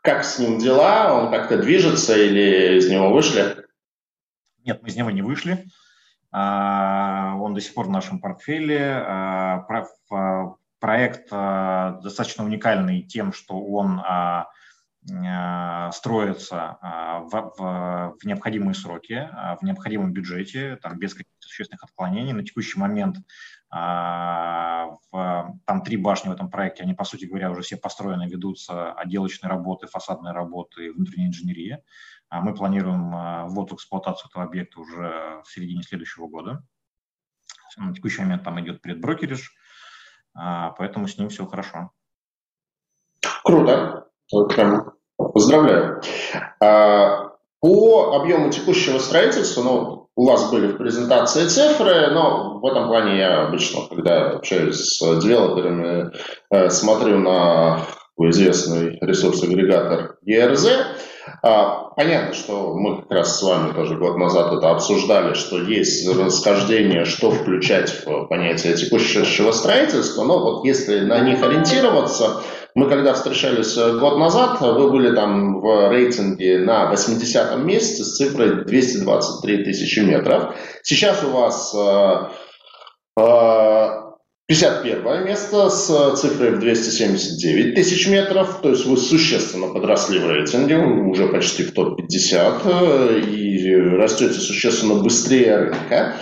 Как 0.00 0.24
с 0.24 0.38
ним 0.38 0.58
дела? 0.58 1.12
Он 1.12 1.30
как-то 1.30 1.58
движется 1.58 2.16
или 2.16 2.78
из 2.78 2.88
него 2.88 3.12
вышли? 3.12 3.66
Нет, 4.64 4.80
мы 4.80 4.88
из 4.88 4.96
него 4.96 5.10
не 5.10 5.20
вышли. 5.20 5.66
А, 6.32 7.36
он 7.38 7.52
до 7.52 7.60
сих 7.60 7.74
пор 7.74 7.88
в 7.88 7.90
нашем 7.90 8.20
портфеле. 8.20 9.04
А, 9.06 9.66
проект 10.80 11.30
достаточно 11.30 12.44
уникальный 12.44 13.02
тем, 13.02 13.32
что 13.32 13.60
он 13.60 14.00
а, 15.08 15.92
строится 15.92 16.78
а, 16.80 17.20
в, 17.20 17.30
в, 17.30 18.16
в 18.20 18.24
необходимые 18.24 18.74
сроки, 18.74 19.12
а, 19.12 19.56
в 19.56 19.62
необходимом 19.62 20.12
бюджете, 20.12 20.76
там, 20.76 20.98
без 20.98 21.12
каких-то 21.12 21.46
существенных 21.46 21.84
отклонений. 21.84 22.32
На 22.32 22.44
текущий 22.44 22.78
момент 22.78 23.18
в, 23.68 25.00
там 25.66 25.82
три 25.82 25.96
башни 25.96 26.28
в 26.28 26.32
этом 26.32 26.48
проекте, 26.50 26.84
они, 26.84 26.94
по 26.94 27.02
сути 27.04 27.24
говоря, 27.24 27.50
уже 27.50 27.62
все 27.62 27.76
построены, 27.76 28.28
ведутся 28.28 28.92
отделочные 28.92 29.50
работы, 29.50 29.88
фасадные 29.88 30.32
работы, 30.32 30.92
внутренняя 30.92 31.28
инженерия. 31.28 31.82
Мы 32.30 32.54
планируем 32.54 33.10
ввод 33.48 33.72
в 33.72 33.74
эксплуатацию 33.74 34.30
этого 34.30 34.44
объекта 34.44 34.80
уже 34.80 35.42
в 35.44 35.50
середине 35.50 35.82
следующего 35.82 36.28
года. 36.28 36.64
На 37.76 37.92
текущий 37.92 38.22
момент 38.22 38.44
там 38.44 38.60
идет 38.60 38.80
предброкеридж, 38.80 39.48
поэтому 40.32 41.08
с 41.08 41.18
ним 41.18 41.28
все 41.28 41.44
хорошо. 41.44 41.90
Круто. 43.42 44.08
Прям 44.48 44.95
Поздравляю. 45.36 46.00
А, 46.62 47.32
по 47.60 48.16
объему 48.16 48.50
текущего 48.50 48.98
строительства, 48.98 49.62
ну, 49.62 50.08
у 50.16 50.26
вас 50.26 50.50
были 50.50 50.68
в 50.68 50.78
презентации 50.78 51.46
цифры, 51.46 52.10
но 52.12 52.58
в 52.58 52.64
этом 52.64 52.88
плане 52.88 53.18
я 53.18 53.42
обычно, 53.42 53.82
когда 53.86 54.30
общаюсь 54.30 54.76
с 54.76 55.20
девелоперами, 55.20 56.10
э, 56.50 56.70
смотрю 56.70 57.18
на 57.18 57.82
известный 58.18 58.96
ресурс-агрегатор 59.02 60.16
ERZ. 60.26 60.70
А, 61.42 61.90
понятно, 61.90 62.32
что 62.32 62.72
мы 62.72 63.02
как 63.02 63.10
раз 63.10 63.38
с 63.38 63.42
вами 63.42 63.74
тоже 63.74 63.98
год 63.98 64.16
назад 64.16 64.54
это 64.54 64.70
обсуждали, 64.70 65.34
что 65.34 65.58
есть 65.60 66.08
расхождение, 66.16 67.04
что 67.04 67.30
включать 67.30 68.06
в 68.06 68.24
понятие 68.28 68.72
текущего 68.72 69.52
строительства, 69.52 70.24
но 70.24 70.38
вот 70.38 70.64
если 70.64 71.00
на 71.00 71.20
них 71.20 71.42
ориентироваться, 71.42 72.42
мы 72.76 72.90
когда 72.90 73.14
встречались 73.14 73.74
э, 73.78 73.98
год 73.98 74.18
назад, 74.18 74.60
вы 74.60 74.90
были 74.90 75.14
там 75.14 75.60
в 75.60 75.90
рейтинге 75.90 76.58
на 76.58 76.92
80-м 76.92 77.66
месте 77.66 78.04
с 78.04 78.16
цифрой 78.16 78.66
223 78.66 79.64
тысячи 79.64 80.00
метров. 80.00 80.54
Сейчас 80.82 81.24
у 81.24 81.30
вас 81.30 81.74
э, 81.74 82.28
э, 83.18 84.06
51 84.48 85.24
место 85.24 85.70
с 85.70 86.16
цифрой 86.20 86.50
в 86.50 86.60
279 86.60 87.74
тысяч 87.74 88.08
метров, 88.08 88.60
то 88.60 88.68
есть 88.68 88.84
вы 88.84 88.98
существенно 88.98 89.72
подросли 89.72 90.18
в 90.18 90.30
рейтинге, 90.30 90.76
уже 90.76 91.28
почти 91.28 91.62
в 91.64 91.72
топ-50 91.72 92.60
э, 92.62 93.20
и 93.20 93.74
растете 93.96 94.34
существенно 94.34 94.96
быстрее 94.96 95.56
рынка. 95.56 96.16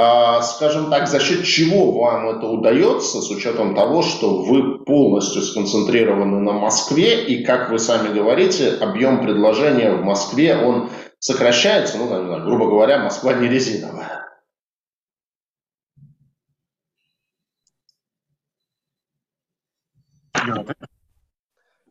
А, 0.00 0.42
скажем 0.42 0.90
так, 0.90 1.08
за 1.08 1.18
счет 1.18 1.44
чего 1.44 1.90
вам 1.90 2.28
это 2.28 2.46
удается, 2.46 3.20
с 3.20 3.30
учетом 3.30 3.74
того, 3.74 4.02
что 4.02 4.44
вы 4.44 4.78
полностью 4.84 5.42
сконцентрированы 5.42 6.38
на 6.38 6.52
Москве, 6.52 7.24
и, 7.24 7.42
как 7.42 7.68
вы 7.68 7.80
сами 7.80 8.14
говорите, 8.14 8.74
объем 8.74 9.20
предложения 9.20 9.90
в 9.90 10.04
Москве, 10.04 10.56
он 10.56 10.90
сокращается, 11.18 11.98
ну, 11.98 12.08
наверное, 12.08 12.44
грубо 12.44 12.66
говоря, 12.66 12.98
Москва 12.98 13.32
не 13.32 13.48
резиновая. 13.48 14.24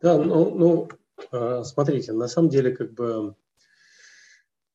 Да, 0.00 0.16
ну, 0.16 0.54
ну, 0.54 0.88
а, 1.30 1.62
смотрите, 1.62 2.14
на 2.14 2.26
самом 2.26 2.48
деле, 2.48 2.74
как 2.74 2.94
бы 2.94 3.34
Э, 3.34 3.47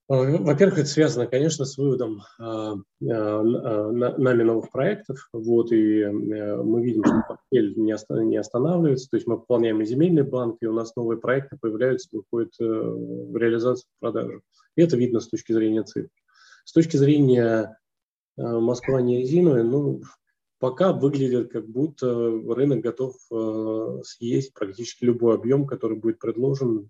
во-первых, 0.09 0.79
это 0.79 0.87
связано, 0.87 1.27
конечно, 1.27 1.63
с 1.63 1.77
выводом 1.77 2.21
э, 2.37 2.43
э, 2.43 3.41
нами 3.41 4.43
новых 4.43 4.69
проектов. 4.69 5.29
Вот, 5.31 5.71
и 5.71 6.05
мы 6.05 6.83
видим, 6.83 7.05
что 7.05 7.23
портфель 7.27 7.73
не 7.77 8.37
останавливается. 8.37 9.09
То 9.09 9.15
есть 9.15 9.27
мы 9.27 9.37
пополняем 9.37 9.81
и 9.81 9.85
земельный 9.85 10.23
банк, 10.23 10.57
и 10.61 10.67
у 10.67 10.73
нас 10.73 10.95
новые 10.97 11.19
проекты 11.19 11.57
появляются, 11.59 12.09
выходят 12.11 12.53
в 12.59 13.37
реализацию, 13.37 13.87
в 13.95 13.99
продажу. 14.01 14.41
И 14.75 14.81
это 14.81 14.97
видно 14.97 15.21
с 15.21 15.29
точки 15.29 15.53
зрения 15.53 15.83
цифр. 15.83 16.09
С 16.65 16.73
точки 16.73 16.97
зрения 16.97 17.77
Москва 18.35 19.01
не 19.01 19.19
резиновая, 19.19 19.63
ну, 19.63 20.01
пока 20.59 20.91
выглядит 20.91 21.51
как 21.51 21.67
будто 21.67 22.13
рынок 22.49 22.81
готов 22.81 23.15
съесть 24.03 24.53
практически 24.53 25.05
любой 25.05 25.35
объем, 25.35 25.65
который 25.65 25.97
будет 25.97 26.19
предложен 26.19 26.89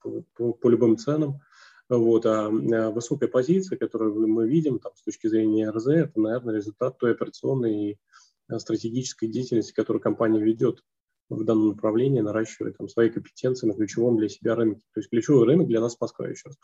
по, 0.00 0.24
по, 0.34 0.52
по 0.52 0.68
любым 0.68 0.96
ценам. 0.96 1.40
Вот, 1.88 2.26
а 2.26 2.50
высокая 2.50 3.28
позиция, 3.28 3.78
которую 3.78 4.28
мы 4.28 4.46
видим 4.46 4.78
там, 4.78 4.92
с 4.94 5.02
точки 5.02 5.26
зрения 5.26 5.70
РЗ, 5.70 5.86
это, 5.88 6.20
наверное, 6.20 6.56
результат 6.56 6.98
той 6.98 7.12
операционной 7.12 7.92
и 7.92 7.98
э, 8.50 8.58
стратегической 8.58 9.28
деятельности, 9.28 9.72
которую 9.72 10.02
компания 10.02 10.40
ведет 10.40 10.82
в 11.30 11.44
данном 11.44 11.68
направлении, 11.68 12.20
наращивая 12.20 12.72
там, 12.72 12.88
свои 12.88 13.08
компетенции 13.08 13.66
на 13.66 13.74
ключевом 13.74 14.18
для 14.18 14.28
себя 14.28 14.54
рынке. 14.54 14.82
То 14.92 15.00
есть 15.00 15.10
ключевой 15.10 15.46
рынок 15.46 15.66
для 15.68 15.80
нас 15.80 15.96
Москва, 16.00 16.28
еще 16.28 16.48
раз. 16.48 16.56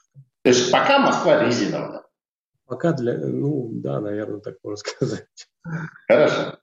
То 0.43 0.49
есть 0.51 0.71
пока 0.71 0.99
Москва 0.99 1.45
резиновая? 1.45 2.03
Пока 2.67 2.93
для, 2.93 3.19
ну 3.19 3.71
да, 3.73 4.01
наверное, 4.01 4.41
так 4.41 4.57
можно 4.63 4.77
сказать. 4.91 5.27
Хорошо. 6.07 6.59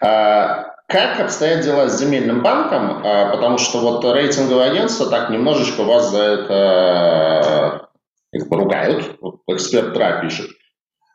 А, 0.00 0.74
как 0.88 1.20
обстоят 1.20 1.64
дела 1.64 1.88
с 1.88 1.98
земельным 1.98 2.42
банком? 2.42 3.02
А, 3.04 3.30
потому 3.34 3.58
что 3.58 3.80
вот 3.80 4.04
рейтинговое 4.04 4.70
агентство 4.70 5.08
так 5.08 5.30
немножечко 5.30 5.82
вас 5.82 6.10
за 6.10 6.22
это 6.22 7.89
их 8.32 8.48
поругают, 8.48 9.18
эксперт 9.48 9.94
ТРА 9.94 10.20
пишет. 10.22 10.50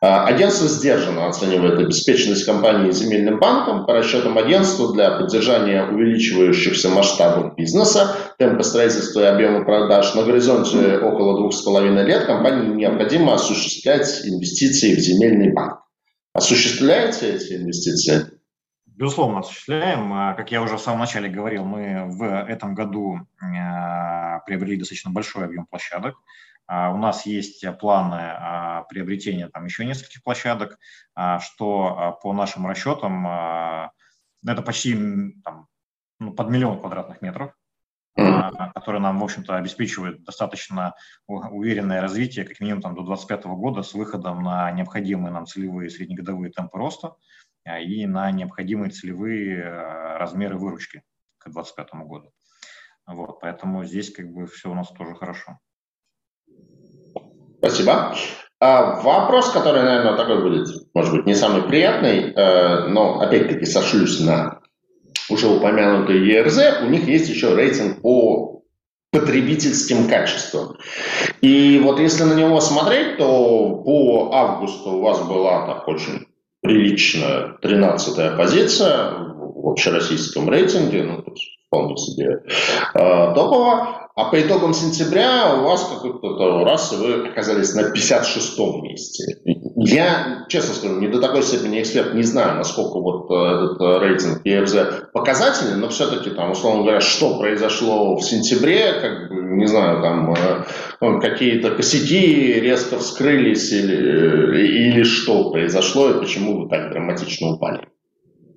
А, 0.02 0.26
агентство 0.26 0.68
сдержанно 0.68 1.26
оценивает 1.26 1.78
обеспеченность 1.78 2.44
компании 2.44 2.90
земельным 2.90 3.40
банком. 3.40 3.86
По 3.86 3.94
расчетам 3.94 4.36
агентства 4.36 4.92
для 4.92 5.12
поддержания 5.12 5.84
увеличивающихся 5.84 6.90
масштабов 6.90 7.56
бизнеса, 7.56 8.14
темпа 8.38 8.62
строительства 8.62 9.20
и 9.20 9.24
объема 9.24 9.64
продаж 9.64 10.14
на 10.14 10.24
горизонте 10.24 10.98
около 10.98 11.38
двух 11.38 11.54
с 11.54 11.62
половиной 11.62 12.04
лет 12.04 12.26
компании 12.26 12.74
необходимо 12.74 13.34
осуществлять 13.34 14.26
инвестиции 14.26 14.94
в 14.94 14.98
земельный 14.98 15.52
банк. 15.52 15.80
Осуществляете 16.34 17.32
эти 17.32 17.54
инвестиции? 17.54 18.26
Безусловно, 18.84 19.40
осуществляем. 19.40 20.12
А, 20.12 20.34
как 20.34 20.52
я 20.52 20.60
уже 20.60 20.76
в 20.76 20.80
самом 20.80 21.00
начале 21.00 21.30
говорил, 21.30 21.64
мы 21.64 22.04
в 22.08 22.22
этом 22.22 22.74
году 22.74 23.20
а, 23.40 24.40
приобрели 24.40 24.76
достаточно 24.76 25.10
большой 25.10 25.44
объем 25.44 25.64
площадок. 25.66 26.16
А, 26.66 26.92
у 26.92 26.96
нас 26.96 27.26
есть 27.26 27.64
планы 27.78 28.18
а, 28.20 28.82
приобретения 28.84 29.48
там 29.48 29.64
еще 29.64 29.84
нескольких 29.84 30.22
площадок, 30.22 30.78
а, 31.14 31.38
что 31.38 32.18
по 32.22 32.32
нашим 32.32 32.66
расчетам 32.66 33.26
это 34.46 34.62
почти 34.62 34.94
там, 35.44 35.66
ну, 36.20 36.32
под 36.32 36.50
миллион 36.50 36.80
квадратных 36.80 37.22
метров. 37.22 37.52
который 38.74 38.98
нам, 39.00 39.18
в 39.20 39.24
общем-то, 39.24 39.56
обеспечивает 39.56 40.24
достаточно 40.24 40.94
уверенное 41.26 42.00
развитие, 42.00 42.46
как 42.46 42.60
минимум 42.60 42.80
там, 42.80 42.94
до 42.94 43.02
2025 43.02 43.44
года, 43.56 43.82
с 43.82 43.92
выходом 43.92 44.42
на 44.42 44.70
необходимые 44.70 45.32
нам 45.32 45.44
целевые 45.44 45.90
среднегодовые 45.90 46.50
темпы 46.50 46.78
роста 46.78 47.16
и 47.66 48.06
на 48.06 48.30
необходимые 48.30 48.90
целевые 48.90 49.68
размеры 50.16 50.56
выручки 50.56 51.02
к 51.36 51.50
2025 51.50 52.06
году. 52.06 52.32
Вот, 53.06 53.40
поэтому 53.40 53.84
здесь 53.84 54.10
как 54.10 54.32
бы 54.32 54.46
все 54.46 54.70
у 54.70 54.74
нас 54.74 54.88
тоже 54.88 55.14
хорошо. 55.14 55.58
Спасибо. 57.58 58.14
А 58.58 59.00
вопрос, 59.02 59.50
который, 59.50 59.82
наверное, 59.82 60.16
такой 60.16 60.42
будет, 60.42 60.68
может 60.94 61.12
быть, 61.12 61.26
не 61.26 61.34
самый 61.34 61.62
приятный, 61.62 62.32
э, 62.32 62.88
но 62.88 63.20
опять-таки 63.20 63.66
сошлюсь 63.66 64.20
на 64.20 64.60
уже 65.28 65.48
упомянутый 65.48 66.26
ЕРЗ, 66.26 66.82
у 66.82 66.86
них 66.86 67.06
есть 67.06 67.28
еще 67.28 67.54
рейтинг 67.54 68.00
по 68.00 68.62
потребительским 69.12 70.08
качествам. 70.08 70.76
И 71.40 71.80
вот 71.82 72.00
если 72.00 72.24
на 72.24 72.34
него 72.34 72.60
смотреть, 72.60 73.18
то 73.18 73.82
по 73.84 74.30
августу 74.32 74.90
у 74.90 75.00
вас 75.00 75.20
была 75.22 75.66
так 75.66 75.88
очень 75.88 76.26
приличная 76.62 77.56
13 77.62 78.36
позиция 78.36 79.12
в 79.12 79.68
общероссийском 79.68 80.48
рейтинге, 80.48 81.04
ну, 81.04 81.24
вполне 81.68 81.96
себе 81.96 82.42
топово. 82.94 84.06
А 84.18 84.30
по 84.30 84.40
итогам 84.40 84.72
сентября 84.72 85.56
у 85.58 85.64
вас 85.64 85.92
какой-то 85.94 86.64
раз 86.64 86.90
вы 86.92 87.28
оказались 87.28 87.74
на 87.74 87.92
56-м 87.92 88.82
месте. 88.82 89.36
Я, 89.76 90.46
честно 90.48 90.74
скажу, 90.74 90.98
не 91.00 91.08
до 91.08 91.20
такой 91.20 91.42
степени 91.42 91.82
эксперт, 91.82 92.14
не 92.14 92.22
знаю, 92.22 92.56
насколько 92.56 92.98
вот 92.98 93.30
э, 93.30 93.34
этот 93.34 93.78
э, 93.78 93.98
рейтинг 93.98 94.46
EFZ 94.46 95.08
показательный, 95.12 95.76
но 95.76 95.90
все-таки 95.90 96.30
там, 96.30 96.52
условно 96.52 96.84
говоря, 96.84 97.00
что 97.02 97.38
произошло 97.38 98.16
в 98.16 98.22
сентябре, 98.22 98.94
как 99.02 99.28
бы, 99.28 99.34
не 99.58 99.66
знаю, 99.66 100.00
там 100.00 100.32
э, 100.32 100.64
ну, 101.02 101.20
какие-то 101.20 101.72
косяки 101.72 102.54
резко 102.54 102.96
вскрылись 102.96 103.70
или, 103.70 104.66
или 104.66 105.02
что 105.02 105.50
произошло 105.50 106.08
и 106.08 106.20
почему 106.20 106.62
вы 106.62 106.70
так 106.70 106.90
драматично 106.90 107.48
упали. 107.48 107.86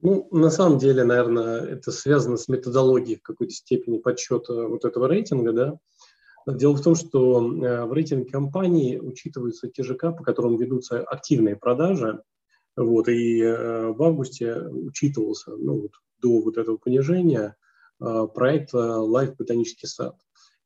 Ну, 0.02 0.28
на 0.32 0.50
самом 0.50 0.78
деле, 0.78 1.04
наверное, 1.04 1.62
это 1.62 1.92
связано 1.92 2.38
с 2.38 2.48
методологией 2.48 3.18
в 3.18 3.24
какой-то 3.24 3.54
степени 3.54 3.98
подсчета 3.98 4.68
вот 4.68 4.86
этого 4.86 5.08
рейтинга, 5.08 5.52
да. 5.52 5.80
Дело 6.48 6.76
в 6.76 6.82
том, 6.82 6.96
что 6.96 7.40
э, 7.42 7.86
в 7.86 7.94
рейтинге 7.94 8.32
компании 8.32 8.98
учитываются 8.98 9.68
те 9.70 9.84
ЖК, 9.84 10.16
по 10.18 10.24
которым 10.24 10.58
ведутся 10.58 11.04
активные 11.04 11.56
продажи, 11.56 12.24
вот, 12.76 13.08
и 13.10 13.42
э, 13.42 13.88
в 13.92 14.02
августе 14.02 14.62
учитывался, 14.62 15.52
ну, 15.58 15.82
вот, 15.82 15.92
до 16.22 16.42
вот 16.42 16.58
этого 16.58 16.78
понижения 16.78 17.56
э, 18.02 18.28
проект 18.34 18.74
Life 18.74 19.36
Ботанический 19.38 19.88
сад. 19.88 20.16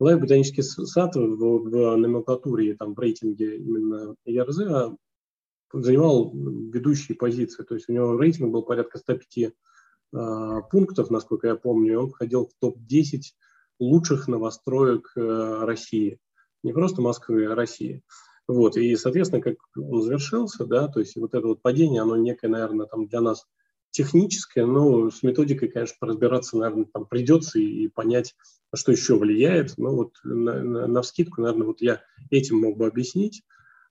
Life 0.02 0.20
Ботанический 0.20 0.62
сад 0.62 1.16
в, 1.16 1.20
в 1.20 1.96
номенклатуре, 1.98 2.76
там, 2.76 2.94
в 2.94 3.00
рейтинге 3.00 3.58
именно 3.58 4.16
ЕРЗ 4.26 4.94
занимал 5.74 6.32
ведущие 6.34 7.18
позиции. 7.18 7.64
То 7.64 7.76
есть 7.76 7.90
у 7.90 7.94
него 7.94 8.18
рейтинг 8.18 8.52
был 8.52 8.64
порядка 8.64 9.00
105 9.00 9.38
э, 9.38 9.52
а, 10.14 10.62
пунктов, 10.62 11.10
насколько 11.10 11.48
я 11.48 11.56
помню, 11.56 12.00
он 12.00 12.10
входил 12.10 12.48
в 12.48 12.54
топ-10 12.60 13.22
лучших 13.80 14.28
новостроек 14.28 15.12
э, 15.16 15.64
России. 15.64 16.20
Не 16.64 16.74
просто 16.74 17.02
Москвы, 17.02 17.46
а 17.46 17.56
России. 17.56 18.04
Вот, 18.48 18.78
и, 18.78 18.96
соответственно, 18.96 19.42
как 19.42 19.56
он 19.78 20.02
завершился, 20.02 20.66
да, 20.66 20.88
то 20.88 21.00
есть 21.00 21.16
вот 21.16 21.34
это 21.34 21.48
вот 21.48 21.62
падение, 21.62 22.02
оно 22.02 22.18
некое, 22.18 22.50
наверное, 22.50 22.88
там 22.88 23.08
для 23.08 23.22
нас 23.22 23.46
техническое, 23.94 24.66
но 24.66 25.10
с 25.10 25.24
методикой, 25.24 25.70
конечно, 25.70 25.96
разбираться, 26.02 26.58
наверное, 26.58 26.88
там 26.92 27.06
придется 27.06 27.60
и, 27.60 27.86
и 27.86 27.88
понять, 27.88 28.36
что 28.76 28.92
еще 28.92 29.18
влияет. 29.18 29.78
Но 29.78 29.96
вот 29.96 30.16
на, 30.24 30.62
на, 30.62 30.88
на 30.88 31.02
вскидку, 31.04 31.42
наверное, 31.42 31.68
вот 31.68 31.80
я 31.80 32.02
этим 32.32 32.60
мог 32.60 32.78
бы 32.78 32.88
объяснить. 32.88 33.44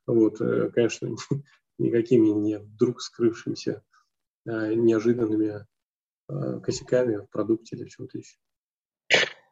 Вот, 0.06 0.40
э, 0.40 0.70
конечно, 0.74 1.14
никакими 1.78 2.28
не 2.28 2.58
вдруг 2.58 3.00
скрывшимися 3.00 3.82
э, 4.46 4.74
неожиданными 4.74 5.66
э, 6.28 6.60
косяками 6.60 7.16
в 7.16 7.30
продукте 7.30 7.76
или 7.76 7.84
в 7.84 7.90
чем-то 7.90 8.18
еще. 8.18 8.38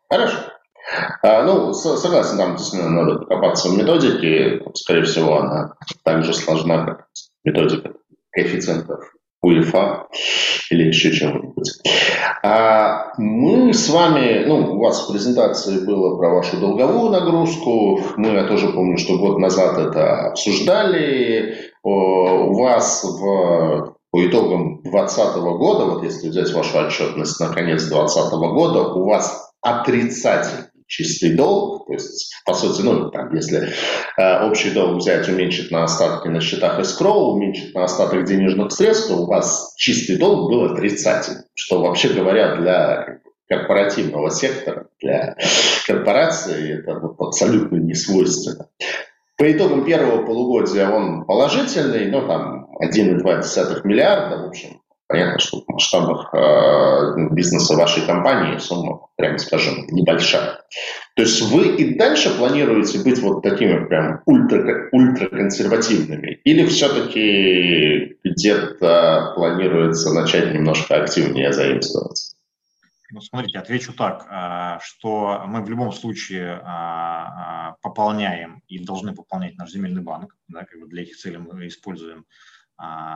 Хорошо. 0.08 0.38
А, 1.22 1.44
ну, 1.44 1.72
согласен, 1.72 2.36
там 2.36 2.56
действительно 2.56 2.90
надо 2.90 3.24
копаться 3.24 3.68
в 3.68 3.76
методике. 3.76 4.62
Скорее 4.74 5.04
всего, 5.04 5.38
она 5.38 5.76
так 6.04 6.24
же 6.24 6.34
сложна, 6.34 6.84
как 6.84 7.08
методика 7.44 7.94
коэффициентов 8.30 9.14
УЕФА 9.42 10.08
или 10.70 10.88
еще 10.88 11.12
чего-нибудь. 11.12 11.80
А 12.42 13.12
мы 13.18 13.72
с 13.72 13.88
вами, 13.88 14.44
ну, 14.46 14.74
у 14.74 14.80
вас 14.80 15.00
в 15.00 15.12
презентации 15.12 15.84
было 15.84 16.16
про 16.16 16.34
вашу 16.34 16.58
долговую 16.58 17.10
нагрузку. 17.10 18.00
Мы, 18.16 18.30
я 18.30 18.44
тоже 18.44 18.68
помню, 18.68 18.98
что 18.98 19.18
год 19.18 19.38
назад 19.38 19.78
это 19.78 20.28
обсуждали. 20.28 21.56
У 21.82 22.54
вас 22.54 23.04
в, 23.04 23.94
по 24.10 24.26
итогам 24.26 24.82
2020 24.82 25.36
года, 25.36 25.84
вот 25.86 26.04
если 26.04 26.28
взять 26.28 26.52
вашу 26.52 26.78
отчетность 26.78 27.40
на 27.40 27.48
конец 27.48 27.84
2020 27.84 28.32
года, 28.32 28.82
у 28.88 29.06
вас 29.06 29.52
отрицательный 29.62 30.69
чистый 30.90 31.34
долг, 31.34 31.86
то 31.86 31.92
есть, 31.92 32.34
по 32.44 32.52
сути, 32.52 32.82
ну, 32.82 33.10
там, 33.10 33.32
если 33.34 33.68
э, 34.18 34.44
общий 34.44 34.72
долг 34.72 34.98
взять, 34.98 35.28
уменьшить 35.28 35.70
на 35.70 35.84
остатки 35.84 36.26
на 36.26 36.40
счетах 36.40 36.80
escrow, 36.80 37.30
уменьшить 37.30 37.74
на 37.74 37.84
остаток 37.84 38.24
денежных 38.24 38.72
средств, 38.72 39.08
то 39.08 39.14
у 39.14 39.26
вас 39.26 39.72
чистый 39.76 40.16
долг 40.16 40.50
был 40.50 40.64
отрицательный, 40.64 41.44
что, 41.54 41.80
вообще 41.80 42.08
говоря, 42.08 42.56
для 42.56 43.20
корпоративного 43.48 44.30
сектора, 44.30 44.88
для 45.00 45.36
корпорации 45.86 46.80
это 46.80 46.98
вот, 46.98 47.14
абсолютно 47.20 47.76
не 47.76 47.94
свойственно. 47.94 48.68
По 49.38 49.50
итогам 49.50 49.84
первого 49.84 50.26
полугодия 50.26 50.90
он 50.90 51.24
положительный, 51.24 52.10
но 52.10 52.26
там 52.26 52.68
1,2 52.82 53.80
миллиарда, 53.84 54.42
в 54.42 54.48
общем, 54.48 54.80
понятно, 55.10 55.40
что 55.40 55.60
в 55.60 55.68
масштабах 55.68 56.32
э, 56.32 57.34
бизнеса 57.34 57.74
вашей 57.74 58.06
компании 58.06 58.58
сумма, 58.58 59.08
прямо 59.16 59.38
скажем, 59.38 59.86
небольшая. 59.88 60.60
То 61.16 61.22
есть 61.22 61.42
вы 61.50 61.76
и 61.76 61.98
дальше 61.98 62.30
планируете 62.38 63.02
быть 63.02 63.18
вот 63.18 63.42
такими 63.42 63.84
прям 63.86 64.22
ультра, 64.26 64.88
ультраконсервативными? 64.92 66.40
Или 66.44 66.64
все-таки 66.66 68.18
где-то 68.22 69.32
планируется 69.34 70.14
начать 70.14 70.54
немножко 70.54 71.02
активнее 71.02 71.52
заимствовать? 71.52 72.36
Ну, 73.12 73.20
смотрите, 73.20 73.58
отвечу 73.58 73.92
так, 73.92 74.24
а, 74.30 74.78
что 74.80 75.42
мы 75.48 75.64
в 75.64 75.68
любом 75.68 75.90
случае 75.90 76.60
а, 76.62 77.72
а, 77.72 77.76
пополняем 77.82 78.62
и 78.68 78.78
должны 78.78 79.12
пополнять 79.12 79.58
наш 79.58 79.70
земельный 79.72 80.02
банк. 80.02 80.36
Да, 80.46 80.64
как 80.64 80.78
бы 80.78 80.86
для 80.86 81.02
этих 81.02 81.16
целей 81.16 81.38
мы 81.38 81.66
используем 81.66 82.24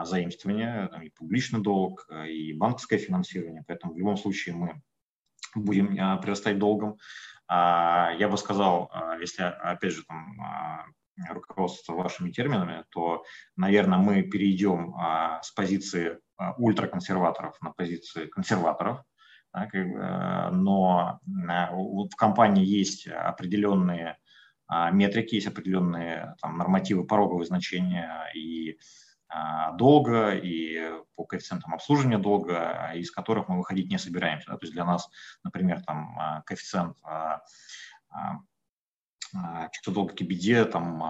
заимствование, 0.04 0.90
и 1.02 1.10
публичный 1.10 1.60
долг, 1.60 2.06
и 2.28 2.52
банковское 2.52 2.98
финансирование. 2.98 3.64
Поэтому 3.66 3.94
в 3.94 3.98
любом 3.98 4.16
случае 4.16 4.54
мы 4.54 4.82
будем 5.54 5.96
предоставить 6.20 6.58
долгом. 6.58 6.98
Я 7.48 8.28
бы 8.30 8.36
сказал, 8.36 8.90
если, 9.20 9.42
опять 9.42 9.92
же, 9.92 10.04
там, 10.04 10.36
руководство 11.30 11.94
вашими 11.94 12.30
терминами, 12.30 12.84
то, 12.90 13.24
наверное, 13.56 13.98
мы 13.98 14.22
перейдем 14.22 14.94
с 15.42 15.50
позиции 15.52 16.18
ультраконсерваторов 16.58 17.60
на 17.60 17.70
позиции 17.70 18.26
консерваторов, 18.26 19.02
э, 19.54 20.50
но 20.50 21.20
э, 21.26 21.66
в 21.72 22.16
компании 22.16 22.64
есть 22.64 23.06
определенные 23.06 24.18
а, 24.66 24.90
метрики, 24.90 25.34
есть 25.34 25.46
определенные 25.46 26.34
там, 26.40 26.56
нормативы 26.56 27.06
пороговые 27.06 27.46
значения 27.46 28.30
и 28.34 28.72
а, 28.72 28.76
долга, 29.74 30.32
и 30.32 30.92
по 31.16 31.24
коэффициентам 31.24 31.74
обслуживания 31.74 32.18
долга, 32.18 32.92
из 32.94 33.10
которых 33.10 33.48
мы 33.48 33.58
выходить 33.58 33.90
не 33.90 33.98
собираемся. 33.98 34.50
Да? 34.50 34.56
То 34.56 34.64
есть 34.64 34.72
для 34.72 34.84
нас, 34.84 35.08
например, 35.42 35.82
там, 35.82 36.18
а, 36.18 36.42
коэффициент 36.42 36.96
долга 39.86 40.14
к 40.14 40.22
беде 40.22 40.64
там 40.64 41.02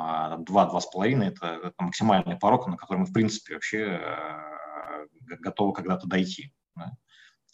2-2,5 0.45 1.25
это, 1.25 1.47
это 1.47 1.75
максимальный 1.79 2.37
порог, 2.37 2.67
на 2.67 2.77
который 2.77 2.99
мы 2.99 3.07
в 3.07 3.13
принципе 3.13 3.55
вообще 3.55 4.01
э, 4.01 5.07
готовы 5.41 5.75
когда-то 5.75 6.07
дойти. 6.07 6.53
Да? 6.75 6.97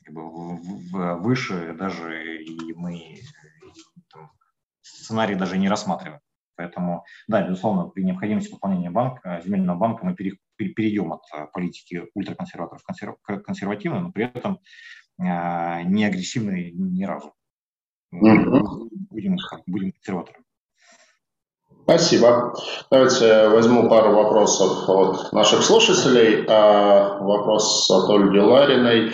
как 0.04 0.14
бы 0.14 1.20
выше 1.20 1.74
даже 1.74 2.42
и 2.42 2.72
мы 2.74 3.20
там, 4.10 4.30
сценарий 4.80 5.34
даже 5.34 5.58
не 5.58 5.68
рассматриваем. 5.68 6.20
Поэтому, 6.60 7.04
да, 7.26 7.40
безусловно, 7.40 7.88
при 7.88 8.02
необходимости 8.02 8.50
пополнения 8.50 8.90
банка, 8.90 9.40
земельного 9.42 9.78
банка 9.78 10.04
мы 10.04 10.14
пере, 10.14 10.36
перейдем 10.58 11.14
от 11.14 11.22
э, 11.34 11.46
политики 11.54 12.04
ультраконсерваторов 12.12 12.82
к 13.22 13.38
консервативной, 13.38 14.02
но 14.02 14.12
при 14.12 14.26
этом 14.26 14.58
э, 15.18 15.82
не 15.84 16.04
агрессивной 16.04 16.72
ни 16.72 17.04
разу. 17.04 17.32
Будем, 18.12 18.90
будем 19.10 19.38
консерваторами. 19.38 20.44
Спасибо. 21.84 22.54
Давайте 22.90 23.48
возьму 23.48 23.88
пару 23.88 24.14
вопросов 24.14 24.86
от 24.86 25.32
наших 25.32 25.62
слушателей. 25.62 26.44
А, 26.46 27.20
вопрос 27.20 27.90
от 27.90 28.10
Ольги 28.10 28.38
Лариной. 28.38 29.12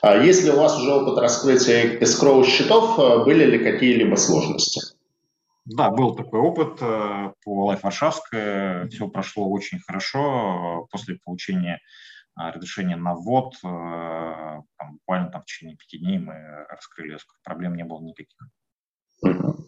А 0.00 0.16
если 0.18 0.50
у 0.50 0.58
вас 0.58 0.78
уже 0.78 0.92
опыт 0.92 1.18
раскрытия 1.18 1.98
эскроу 2.00 2.44
счетов, 2.44 2.96
были 3.24 3.44
ли 3.46 3.58
какие-либо 3.58 4.14
сложности? 4.14 4.93
Да, 5.66 5.90
был 5.90 6.14
такой 6.14 6.40
опыт 6.40 6.82
э, 6.82 7.32
по 7.42 7.72
Life 7.72 7.80
Варшавск. 7.82 8.28
Все 8.90 9.08
прошло 9.08 9.48
очень 9.50 9.78
хорошо. 9.80 10.86
После 10.90 11.18
получения 11.24 11.80
э, 12.38 12.50
разрешения 12.50 12.96
на 12.96 13.14
ввод, 13.14 13.54
э, 13.64 13.66
там, 13.66 14.92
буквально 14.92 15.30
там, 15.30 15.40
в 15.40 15.44
течение 15.46 15.76
пяти 15.76 15.98
дней 15.98 16.18
мы 16.18 16.34
раскрыли, 16.68 17.16
проблем 17.42 17.76
не 17.76 17.84
было 17.84 18.02
никаких. 18.02 18.36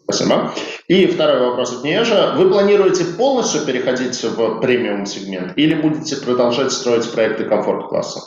Спасибо. 0.03 0.53
И 0.87 1.07
второй 1.07 1.49
вопрос 1.49 1.75
от 1.75 1.83
нее 1.83 2.03
же. 2.03 2.33
Вы 2.35 2.51
планируете 2.51 3.03
полностью 3.17 3.65
переходить 3.65 4.23
в 4.23 4.61
премиум 4.61 5.07
сегмент 5.07 5.57
или 5.57 5.73
будете 5.81 6.15
продолжать 6.17 6.71
строить 6.71 7.11
проекты 7.11 7.45
комфорт-класса? 7.45 8.21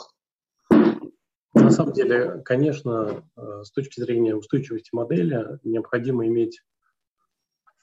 На 1.53 1.69
самом 1.69 1.93
деле, 1.93 2.41
конечно, 2.43 3.23
с 3.37 3.71
точки 3.71 4.01
зрения 4.01 4.35
устойчивости 4.35 4.89
модели 4.93 5.59
необходимо 5.63 6.27
иметь 6.27 6.59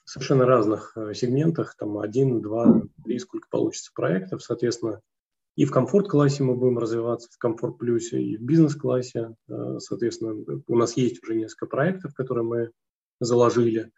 совершенно 0.09 0.45
разных 0.47 0.93
э, 0.95 1.13
сегментах, 1.13 1.75
там 1.77 1.99
один, 1.99 2.41
два, 2.41 2.81
три, 3.03 3.19
сколько 3.19 3.47
получится 3.47 3.91
проектов, 3.93 4.41
соответственно, 4.41 5.01
и 5.55 5.65
в 5.65 5.71
комфорт-классе 5.71 6.41
мы 6.41 6.55
будем 6.55 6.79
развиваться, 6.79 7.29
в 7.31 7.37
комфорт-плюсе, 7.37 8.19
и 8.19 8.37
в 8.37 8.41
бизнес-классе, 8.41 9.35
э, 9.47 9.77
соответственно, 9.77 10.63
у 10.65 10.75
нас 10.75 10.97
есть 10.97 11.21
уже 11.21 11.35
несколько 11.35 11.67
проектов, 11.67 12.15
которые 12.15 12.43
мы 12.43 12.71
заложили 13.19 13.81
э, 13.81 13.89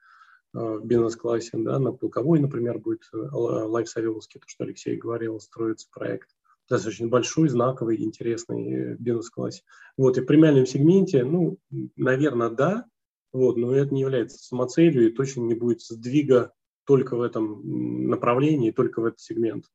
в 0.53 0.85
бизнес-классе, 0.85 1.51
да, 1.53 1.79
на 1.79 1.93
полковой, 1.93 2.41
например, 2.41 2.79
будет 2.79 3.03
Life 3.13 3.85
Савеловский, 3.85 4.41
то, 4.41 4.47
что 4.49 4.65
Алексей 4.65 4.97
говорил, 4.97 5.39
строится 5.39 5.87
проект, 5.93 6.27
достаточно 6.69 7.07
большой, 7.07 7.47
знаковый, 7.47 8.03
интересный 8.03 8.95
бизнес-классе. 8.95 9.63
Вот, 9.95 10.17
и 10.17 10.21
в 10.21 10.25
премиальном 10.25 10.65
сегменте, 10.65 11.23
ну, 11.23 11.57
наверное, 11.95 12.49
да, 12.49 12.85
вот, 13.33 13.57
но 13.57 13.73
это 13.73 13.93
не 13.93 14.01
является 14.01 14.37
самоцелью 14.37 15.07
и 15.07 15.13
точно 15.13 15.41
не 15.41 15.55
будет 15.55 15.81
сдвига 15.81 16.53
только 16.85 17.15
в 17.15 17.21
этом 17.21 18.07
направлении, 18.09 18.71
только 18.71 19.01
в 19.01 19.05
этот 19.05 19.19
сегмент. 19.19 19.65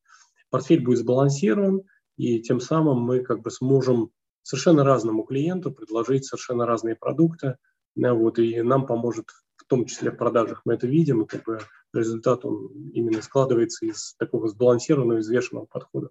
Портфель 0.51 0.85
будет 0.85 0.99
сбалансирован, 0.99 1.83
и 2.17 2.41
тем 2.41 2.61
самым 2.61 3.01
мы 3.01 3.21
как 3.21 3.43
бы 3.43 3.51
сможем 3.51 4.11
совершенно 4.43 4.85
разному 4.85 5.25
клиенту 5.25 5.73
предложить 5.73 6.25
совершенно 6.25 6.67
разные 6.67 6.97
продукты, 6.97 7.57
да, 7.95 8.15
вот, 8.15 8.39
и 8.39 8.63
нам 8.63 8.87
поможет 8.87 9.27
в 9.57 9.65
том 9.67 9.87
числе 9.87 10.11
в 10.11 10.17
продажах. 10.17 10.63
Мы 10.65 10.75
это 10.75 10.87
видим, 10.87 11.23
и 11.23 11.27
как 11.27 11.45
бы 11.45 11.59
результат 11.93 12.45
он 12.45 12.91
именно 12.93 13.23
складывается 13.23 13.87
из 13.87 14.15
такого 14.19 14.49
сбалансированного, 14.49 15.19
взвешенного 15.19 15.67
подхода. 15.67 16.11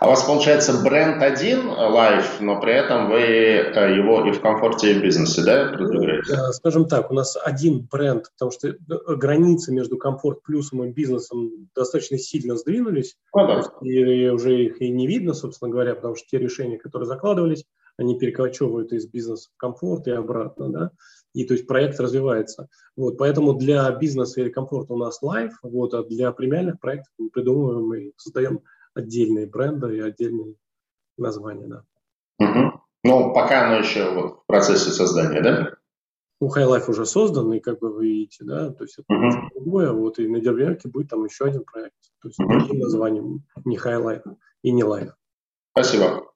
А 0.00 0.06
у 0.06 0.10
вас 0.10 0.22
получается 0.24 0.80
бренд 0.84 1.20
один, 1.22 1.70
Life, 1.70 2.40
но 2.40 2.60
при 2.60 2.72
этом 2.72 3.10
вы 3.10 3.20
э, 3.20 3.96
его 3.96 4.24
и 4.24 4.30
в 4.30 4.40
комфорте, 4.40 4.92
и 4.92 4.98
в 4.98 5.02
бизнесе, 5.02 5.42
да, 5.42 5.72
продвигаете? 5.72 6.34
Э, 6.34 6.52
скажем 6.52 6.86
так, 6.86 7.10
у 7.10 7.14
нас 7.14 7.36
один 7.42 7.88
бренд, 7.90 8.30
потому 8.34 8.52
что 8.52 8.68
э, 8.68 8.76
границы 9.16 9.72
между 9.72 9.96
комфорт 9.96 10.42
плюсом 10.42 10.84
и 10.84 10.92
бизнесом 10.92 11.68
достаточно 11.74 12.16
сильно 12.16 12.56
сдвинулись, 12.56 13.16
ну, 13.34 13.46
да. 13.46 13.62
и 13.82 14.28
уже 14.28 14.66
их 14.66 14.80
и 14.80 14.88
не 14.90 15.08
видно, 15.08 15.34
собственно 15.34 15.70
говоря, 15.70 15.96
потому 15.96 16.14
что 16.14 16.28
те 16.28 16.38
решения, 16.38 16.78
которые 16.78 17.08
закладывались, 17.08 17.64
они 17.96 18.16
перекочевывают 18.16 18.92
из 18.92 19.08
бизнеса 19.08 19.48
в 19.52 19.56
комфорт 19.56 20.06
и 20.06 20.12
обратно, 20.12 20.68
да, 20.68 20.90
и 21.34 21.44
то 21.44 21.54
есть 21.54 21.66
проект 21.66 21.98
развивается. 21.98 22.68
Вот, 22.96 23.18
поэтому 23.18 23.54
для 23.54 23.90
бизнеса 23.90 24.42
и 24.42 24.50
комфорта 24.50 24.92
у 24.92 24.96
нас 24.96 25.20
Life, 25.24 25.54
вот, 25.64 25.92
а 25.94 26.04
для 26.04 26.30
премиальных 26.30 26.78
проектов 26.78 27.12
мы 27.18 27.30
придумываем 27.30 27.94
и 27.94 28.12
создаем 28.16 28.60
отдельные 28.98 29.46
бренды 29.46 29.96
и 29.96 30.00
отдельные 30.00 30.54
названия, 31.16 31.66
да. 31.66 31.84
Угу. 32.38 32.80
Ну, 33.04 33.32
пока 33.32 33.66
оно 33.66 33.78
еще 33.78 34.10
вот 34.10 34.40
в 34.42 34.46
процессе 34.46 34.90
создания, 34.90 35.40
да? 35.40 35.70
Ну, 36.40 36.48
High 36.48 36.68
Life 36.68 36.90
уже 36.90 37.04
создан, 37.04 37.52
и 37.52 37.60
как 37.60 37.80
бы 37.80 37.92
вы 37.92 38.06
видите, 38.06 38.44
да, 38.44 38.70
то 38.70 38.84
есть 38.84 38.96
это 38.98 39.12
uh-huh. 39.12 39.48
другое, 39.54 39.92
вот 39.92 40.20
и 40.20 40.28
на 40.28 40.40
Дербянке 40.40 40.88
будет 40.88 41.08
там 41.08 41.24
еще 41.24 41.46
один 41.46 41.64
проект, 41.64 41.96
то 42.22 42.28
есть 42.28 42.38
uh-huh. 42.38 42.46
другим 42.46 42.78
названием, 42.78 43.44
не 43.64 43.76
High 43.76 44.00
Life 44.00 44.36
и 44.62 44.70
не 44.70 44.82
Life. 44.82 45.10
Спасибо. 45.72 46.30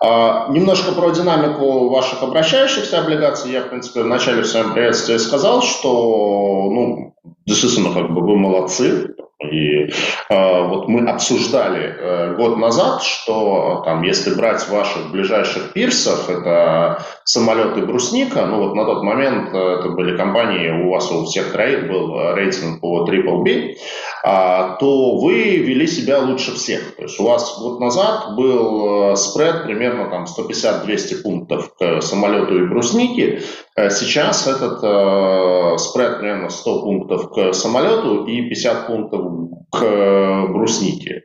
А, 0.00 0.50
немножко 0.50 0.92
про 0.92 1.10
динамику 1.10 1.88
ваших 1.88 2.22
обращающихся 2.22 3.00
облигаций. 3.00 3.50
Я, 3.50 3.62
в 3.62 3.70
принципе, 3.70 4.02
в 4.02 4.06
начале 4.06 4.42
в 4.42 4.46
своем 4.46 4.72
приветствии 4.72 5.16
сказал, 5.16 5.62
что, 5.62 6.70
ну, 6.70 7.14
действительно, 7.46 7.92
как 7.92 8.12
бы 8.12 8.20
вы 8.20 8.36
молодцы, 8.36 9.14
и 9.40 9.84
э, 9.84 9.88
вот 10.66 10.88
мы 10.88 11.08
обсуждали 11.08 11.94
э, 11.96 12.34
год 12.34 12.56
назад, 12.58 13.04
что 13.04 13.82
там, 13.84 14.02
если 14.02 14.34
брать 14.34 14.68
ваших 14.68 15.12
ближайших 15.12 15.72
пирсов, 15.72 16.28
это 16.28 17.04
самолеты 17.22 17.82
Брусника, 17.82 18.46
ну 18.46 18.58
вот 18.58 18.74
на 18.74 18.84
тот 18.84 19.04
момент 19.04 19.54
э, 19.54 19.58
это 19.58 19.90
были 19.90 20.16
компании, 20.16 20.70
у 20.70 20.90
вас 20.90 21.12
у 21.12 21.24
всех 21.24 21.52
троих 21.52 21.88
был 21.88 22.18
э, 22.18 22.34
рейтинг 22.34 22.80
по 22.80 23.06
Triple 23.08 23.42
B, 23.44 23.50
э, 23.50 23.76
то 24.80 25.16
вы 25.18 25.58
вели 25.58 25.86
себя 25.86 26.18
лучше 26.18 26.56
всех. 26.56 26.96
То 26.96 27.02
есть 27.02 27.20
у 27.20 27.24
вас 27.24 27.60
год 27.60 27.78
назад 27.78 28.34
был 28.34 29.12
э, 29.12 29.16
спред 29.16 29.62
примерно 29.62 30.10
там 30.10 30.24
150-200 30.24 31.22
пунктов 31.22 31.72
к 31.78 32.02
самолету 32.02 32.58
и 32.58 32.66
Бруснике, 32.66 33.40
Э, 33.78 33.90
сейчас 33.90 34.46
этот 34.48 34.80
э, 34.82 35.78
спред 35.78 36.18
примерно 36.18 36.48
100 36.48 36.82
пунктов 36.82 37.30
к 37.30 37.52
самолету 37.52 38.24
и 38.24 38.48
50 38.48 38.86
пунктов 38.88 39.27
к 39.70 39.82
э, 39.82 40.46
бруснике. 40.48 41.24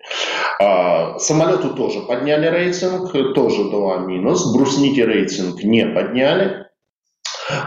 А, 0.61 1.17
самолету 1.19 1.69
тоже 1.75 2.01
подняли 2.01 2.47
рейтинг, 2.47 3.11
тоже 3.33 3.65
2 3.69 3.97
минус. 3.99 4.53
Бруснике 4.53 5.05
рейтинг 5.05 5.63
не 5.63 5.85
подняли. 5.85 6.67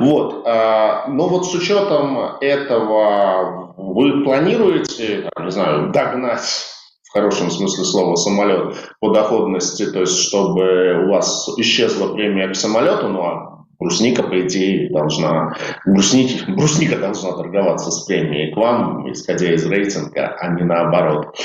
Вот. 0.00 0.42
А, 0.46 1.06
но 1.08 1.28
вот 1.28 1.46
с 1.46 1.54
учетом 1.54 2.18
этого 2.40 3.74
вы 3.76 4.24
планируете, 4.24 5.28
не 5.38 5.50
знаю, 5.50 5.90
догнать 5.92 6.66
в 7.04 7.12
хорошем 7.12 7.50
смысле 7.50 7.84
слова 7.84 8.16
самолет 8.16 8.76
по 9.00 9.10
доходности, 9.10 9.90
то 9.90 10.00
есть 10.00 10.18
чтобы 10.18 11.06
у 11.06 11.12
вас 11.12 11.48
исчезла 11.58 12.12
премия 12.12 12.48
к 12.48 12.56
самолету, 12.56 13.08
ну 13.08 13.22
а 13.22 13.65
Брусника, 13.78 14.22
по 14.22 14.40
идее, 14.40 14.90
должна, 14.90 15.54
брусники, 15.84 16.50
брусника 16.50 16.96
должна 16.98 17.32
торговаться 17.32 17.90
с 17.90 18.04
премией 18.04 18.52
к 18.52 18.56
вам, 18.56 19.12
исходя 19.12 19.52
из 19.52 19.66
рейтинга, 19.66 20.34
а 20.40 20.48
не 20.48 20.64
наоборот. 20.64 21.36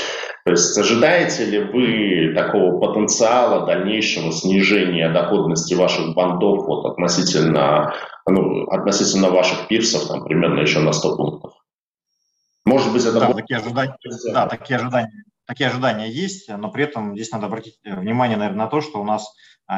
То 0.45 0.51
есть 0.51 0.77
ожидаете 0.77 1.45
ли 1.45 1.59
вы 1.59 2.33
такого 2.33 2.79
потенциала 2.79 3.65
дальнейшего 3.65 4.31
снижения 4.31 5.09
доходности 5.09 5.73
ваших 5.73 6.15
бандов 6.15 6.65
вот, 6.65 6.85
относительно, 6.85 7.93
ну, 8.25 8.63
относительно 8.69 9.29
ваших 9.29 9.67
пирсов, 9.67 10.07
там, 10.07 10.23
примерно 10.23 10.61
еще 10.61 10.79
на 10.79 10.93
100 10.93 11.17
пунктов? 11.17 11.53
Может 12.63 12.93
быть, 12.93 13.05
это... 13.05 13.19
Да, 13.19 13.33
такие 13.33 13.59
ожидания, 13.59 13.97
да, 14.31 14.47
такие 14.47 14.79
ожидания, 14.79 15.11
такие 15.45 15.69
ожидания 15.69 16.09
есть, 16.09 16.49
но 16.49 16.71
при 16.71 16.85
этом 16.85 17.13
здесь 17.13 17.31
надо 17.31 17.47
обратить 17.47 17.77
внимание, 17.83 18.37
наверное, 18.37 18.65
на 18.65 18.67
то, 18.67 18.79
что 18.79 19.01
у 19.01 19.03
нас 19.03 19.33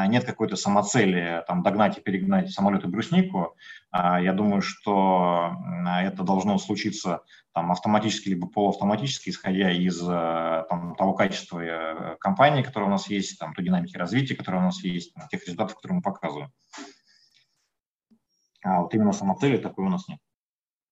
нет 0.08 0.24
какой-то 0.24 0.56
самоцели 0.56 1.44
там, 1.46 1.62
догнать 1.62 1.98
и 1.98 2.00
перегнать 2.00 2.50
самолет 2.50 2.84
и 2.84 2.88
бруснику. 2.88 3.54
А, 3.90 4.20
я 4.20 4.32
думаю, 4.32 4.60
что 4.60 5.56
это 6.02 6.22
должно 6.24 6.58
случиться 6.58 7.22
там, 7.54 7.70
автоматически 7.70 8.30
либо 8.30 8.48
полуавтоматически, 8.48 9.30
исходя 9.30 9.70
из 9.70 10.02
э, 10.02 10.64
там, 10.68 10.96
того 10.96 11.14
качества 11.14 11.60
э, 11.60 12.16
компании, 12.18 12.64
которая 12.64 12.88
у 12.88 12.92
нас 12.92 13.08
есть, 13.08 13.38
там, 13.38 13.54
той 13.54 13.64
динамики 13.64 13.96
развития, 13.96 14.34
которая 14.34 14.62
у 14.62 14.64
нас 14.64 14.82
есть, 14.82 15.14
тех 15.30 15.42
результатов, 15.44 15.76
которые 15.76 15.96
мы 15.96 16.02
показываем. 16.02 16.50
А 18.64 18.80
вот 18.80 18.92
именно 18.94 19.12
самоцели 19.12 19.58
такой 19.58 19.84
у 19.84 19.88
нас 19.88 20.08
нет. 20.08 20.18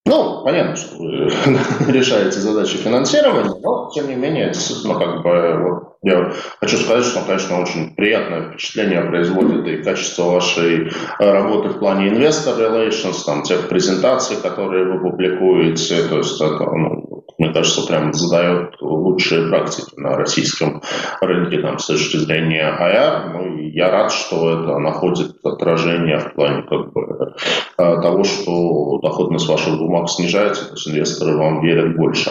Ну, 0.04 0.44
понятно, 0.44 0.76
что 0.76 0.98
вы 0.98 1.28
решаете 1.92 2.38
задачи 2.38 2.76
финансирования, 2.76 3.58
но, 3.60 3.90
тем 3.90 4.08
не 4.08 4.14
менее, 4.14 4.48
действительно, 4.48 4.98
как 4.98 5.22
бы, 5.22 5.68
вот, 5.68 5.91
я 6.02 6.32
хочу 6.60 6.76
сказать, 6.78 7.04
что, 7.04 7.20
конечно, 7.24 7.60
очень 7.60 7.94
приятное 7.94 8.48
впечатление 8.48 9.02
производит 9.02 9.66
и 9.66 9.82
качество 9.82 10.30
вашей 10.30 10.90
работы 11.18 11.68
в 11.68 11.78
плане 11.78 12.08
investor 12.08 12.58
relations, 12.58 13.24
там, 13.24 13.42
тех 13.42 13.68
презентаций, 13.68 14.36
которые 14.42 14.84
вы 14.84 15.00
публикуете, 15.00 16.08
то 16.08 16.18
есть 16.18 16.40
это, 16.40 16.64
ну, 16.64 17.11
мне 17.42 17.52
кажется, 17.52 17.84
прям 17.88 18.14
задает 18.14 18.80
лучшие 18.80 19.48
практики 19.48 19.92
на 19.96 20.16
российском 20.16 20.80
рынке 21.20 21.58
там, 21.58 21.80
с 21.80 21.86
точки 21.86 22.16
зрения 22.18 22.78
IR. 22.80 23.32
Ну, 23.32 23.58
и 23.58 23.70
я 23.70 23.90
рад, 23.90 24.12
что 24.12 24.52
это 24.52 24.78
находит 24.78 25.44
отражение 25.44 26.20
в 26.20 26.34
плане 26.34 26.62
как 26.62 26.92
бы, 26.92 27.34
э, 27.78 28.00
того, 28.00 28.22
что 28.22 29.00
доходность 29.02 29.48
ваших 29.48 29.76
бумаг 29.76 30.08
снижается, 30.08 30.66
то 30.66 30.74
есть 30.74 30.86
инвесторы 30.86 31.36
вам 31.36 31.62
верят 31.62 31.96
больше. 31.96 32.30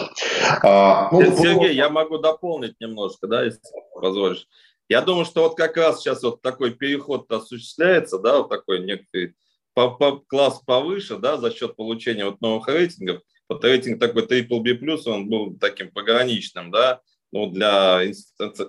А, 0.62 1.10
ну, 1.12 1.20
Сергей, 1.36 1.74
я 1.74 1.90
могу 1.90 2.16
дополнить 2.16 2.80
немножко, 2.80 3.26
да, 3.26 3.44
если 3.44 3.60
позволишь. 3.94 4.46
Я 4.88 5.02
думаю, 5.02 5.26
что 5.26 5.42
вот 5.42 5.56
как 5.56 5.76
раз 5.76 6.00
сейчас 6.00 6.22
вот 6.22 6.40
такой 6.40 6.70
переход 6.70 7.30
осуществляется, 7.30 8.18
да, 8.18 8.38
вот 8.38 8.48
такой 8.48 8.80
некий 8.80 9.34
по, 9.74 9.90
по, 9.90 10.22
класс 10.26 10.62
повыше, 10.64 11.18
да, 11.18 11.36
за 11.36 11.50
счет 11.50 11.76
получения 11.76 12.24
вот 12.24 12.40
новых 12.40 12.66
рейтингов, 12.68 13.20
Вот 13.52 13.64
рейтинг 13.64 14.00
такой 14.00 14.22
triple 14.22 14.60
B+, 14.60 14.96
он 15.06 15.28
был 15.28 15.56
таким 15.58 15.90
пограничным, 15.90 16.70
да, 16.70 17.00
ну, 17.32 17.50
для, 17.50 18.00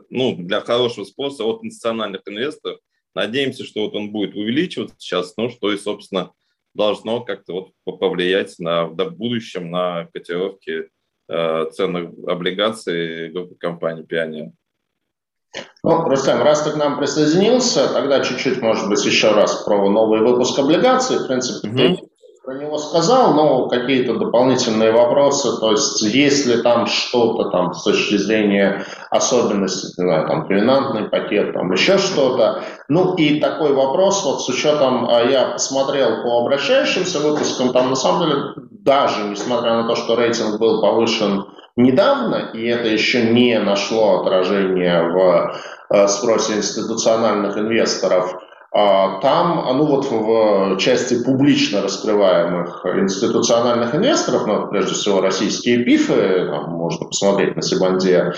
ну, 0.10 0.36
для 0.36 0.62
хорошего 0.62 1.06
спроса 1.06 1.44
от 1.44 1.64
институциональных 1.64 2.22
инвесторов. 2.26 2.80
Надеемся, 3.16 3.64
что 3.64 3.82
вот 3.86 3.96
он 3.96 4.12
будет 4.12 4.36
увеличиваться 4.36 4.96
сейчас, 4.98 5.36
ну, 5.38 5.50
что 5.50 5.72
и, 5.72 5.78
собственно, 5.78 6.32
должно 6.74 7.22
как-то 7.22 7.72
вот 7.86 8.00
повлиять 8.00 8.58
на, 8.60 8.86
в 8.86 8.96
будущем 9.12 9.70
на 9.70 10.08
котировки 10.14 10.90
э, 11.30 11.66
ценных 11.72 12.12
облигаций 12.28 13.30
группы 13.30 13.56
компании 13.56 14.04
«Пионер». 14.04 14.52
Ну, 15.84 16.04
Рустам, 16.10 16.42
раз 16.42 16.64
ты 16.64 16.72
к 16.72 16.76
нам 16.78 16.98
присоединился, 16.98 17.94
тогда 17.94 18.24
чуть-чуть, 18.24 18.62
может 18.62 18.90
быть, 18.90 19.06
еще 19.06 19.32
раз 19.32 19.64
про 19.64 19.88
новый 19.90 20.22
выпуск 20.22 20.58
облигаций. 20.58 21.20
В 21.20 21.28
принципе, 21.28 21.70
угу. 21.70 22.10
Про 22.44 22.56
него 22.56 22.78
сказал, 22.78 23.34
но 23.36 23.70
какие-то 23.70 24.16
дополнительные 24.16 24.92
вопросы, 24.92 25.58
то 25.62 25.72
есть 25.72 26.02
есть 26.02 26.46
ли 26.46 26.62
там 26.62 26.88
что-то 26.88 27.50
там 27.50 27.74
с 27.74 27.84
точки 27.84 28.18
зрения 28.18 28.86
особенностей, 29.10 29.94
не 29.98 30.06
знаю, 30.06 30.28
там 30.28 30.48
доминантный 30.48 31.08
пакет, 31.08 31.54
там 31.54 31.72
еще 31.72 31.98
что-то. 31.98 32.64
Ну 32.90 33.16
и 33.16 33.40
такой 33.40 33.74
вопрос, 33.74 34.26
вот 34.26 34.42
с 34.42 34.50
учетом, 34.50 35.08
а, 35.10 35.22
я 35.24 35.52
посмотрел 35.52 36.24
по 36.24 36.42
обращающимся 36.42 37.20
выпускам, 37.20 37.72
там 37.72 37.90
на 37.90 37.96
самом 37.96 38.28
деле 38.28 38.42
даже 38.72 39.24
несмотря 39.24 39.76
на 39.76 39.88
то, 39.88 39.96
что 39.96 40.16
рейтинг 40.16 40.60
был 40.60 40.82
повышен 40.82 41.46
недавно, 41.78 42.52
и 42.54 42.66
это 42.66 42.90
еще 42.90 43.24
не 43.24 43.58
нашло 43.58 44.20
отражения 44.20 45.02
в 45.02 45.56
э, 45.90 46.08
спросе 46.10 46.58
институциональных 46.58 47.58
инвесторов, 47.58 48.36
там, 48.74 49.60
а, 49.68 49.74
ну 49.74 49.86
вот 49.86 50.10
в 50.10 50.78
части 50.78 51.24
публично 51.24 51.82
раскрываемых 51.84 52.84
институциональных 52.86 53.94
инвесторов, 53.94 54.48
ну, 54.48 54.68
прежде 54.68 54.96
всего 54.96 55.22
российские 55.22 55.84
ПИФы, 55.84 56.48
там 56.50 56.72
можно 56.72 57.06
посмотреть 57.06 57.56
на 57.56 57.62
Сибанде, 57.62 58.34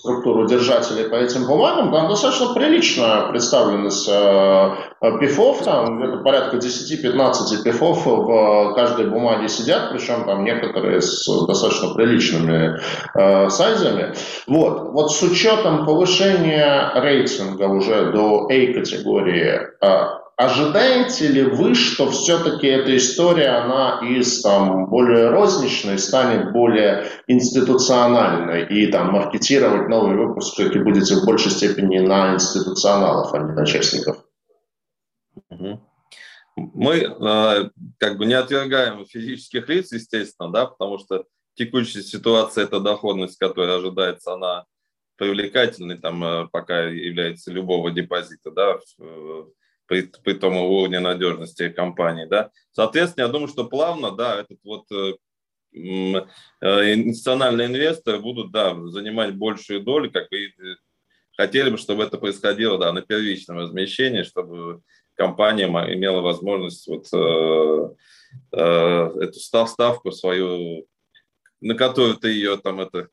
структуру 0.00 0.46
держателей 0.46 1.08
по 1.10 1.16
этим 1.16 1.46
бумагам, 1.46 1.92
там 1.92 2.08
достаточно 2.08 2.54
прилично 2.54 3.28
представленность 3.30 4.08
э, 4.08 5.18
пифов, 5.20 5.62
там 5.62 5.98
где-то 5.98 6.22
порядка 6.22 6.56
10-15 6.56 7.62
пифов 7.62 8.06
в 8.06 8.74
каждой 8.74 9.06
бумаге 9.10 9.48
сидят, 9.48 9.92
причем 9.92 10.24
там 10.24 10.44
некоторые 10.44 11.02
с 11.02 11.26
достаточно 11.46 11.92
приличными 11.94 12.80
э, 13.14 13.50
сайзами. 13.50 14.14
Вот. 14.46 14.90
вот 14.92 15.12
с 15.12 15.22
учетом 15.22 15.84
повышения 15.84 16.92
рейтинга 16.94 17.64
уже 17.64 18.10
до 18.12 18.46
A-категории, 18.46 19.60
э, 19.82 20.20
Ожидаете 20.40 21.28
ли 21.28 21.42
вы, 21.42 21.74
что 21.74 22.10
все-таки 22.10 22.66
эта 22.66 22.96
история, 22.96 23.48
она 23.48 24.00
из 24.02 24.40
там, 24.40 24.88
более 24.88 25.28
розничной 25.28 25.98
станет 25.98 26.52
более 26.52 27.04
институциональной, 27.26 28.66
и 28.66 28.90
там 28.90 29.12
маркетировать 29.12 29.90
новый 29.90 30.16
выпуск 30.16 30.54
все-таки 30.54 30.78
будете 30.78 31.16
в 31.16 31.26
большей 31.26 31.50
степени 31.50 31.98
на 31.98 32.32
институционалов, 32.32 33.34
а 33.34 33.38
не 33.40 33.52
на 33.52 33.66
частников? 33.66 34.24
Мы 36.56 36.94
э, 36.96 37.70
как 37.98 38.16
бы 38.16 38.24
не 38.24 38.32
отвергаем 38.32 39.04
физических 39.04 39.68
лиц, 39.68 39.92
естественно, 39.92 40.50
да, 40.50 40.64
потому 40.64 40.98
что 41.00 41.24
текущая 41.52 42.00
ситуация– 42.00 42.64
это 42.66 42.80
доходность, 42.80 43.36
которая 43.36 43.76
ожидается, 43.76 44.32
она 44.32 44.64
привлекательной, 45.16 45.98
там, 45.98 46.24
э, 46.24 46.48
пока 46.50 46.84
является 46.84 47.52
любого 47.52 47.90
депозита, 47.90 48.50
да, 48.50 48.78
при, 49.90 50.02
при 50.22 50.34
том 50.34 50.56
уровне 50.56 51.00
надежности 51.00 51.68
компании. 51.68 52.24
Да. 52.24 52.52
Соответственно, 52.70 53.24
я 53.24 53.32
думаю, 53.32 53.48
что 53.48 53.64
плавно 53.64 54.12
да, 54.12 54.40
этот 54.40 54.60
вот 54.62 54.86
э, 54.92 55.14
э, 55.72 56.94
институциональные 56.94 57.66
инвесторы 57.66 58.20
будут 58.20 58.52
да, 58.52 58.72
занимать 58.86 59.34
большую 59.34 59.80
долю, 59.80 60.08
как 60.12 60.32
и 60.32 60.46
э, 60.46 60.76
хотели 61.36 61.70
бы, 61.70 61.76
чтобы 61.76 62.04
это 62.04 62.18
происходило 62.18 62.78
да, 62.78 62.92
на 62.92 63.02
первичном 63.02 63.58
размещении, 63.58 64.22
чтобы 64.22 64.80
компания 65.16 65.66
имела 65.66 66.20
возможность 66.20 66.86
вот, 66.86 67.06
э, 67.12 67.94
э, 68.52 69.10
эту 69.22 69.40
ставку 69.40 70.12
свою, 70.12 70.86
на 71.60 71.74
которую 71.74 72.14
ты 72.14 72.28
ее 72.30 72.58
там 72.58 72.80
это 72.80 73.08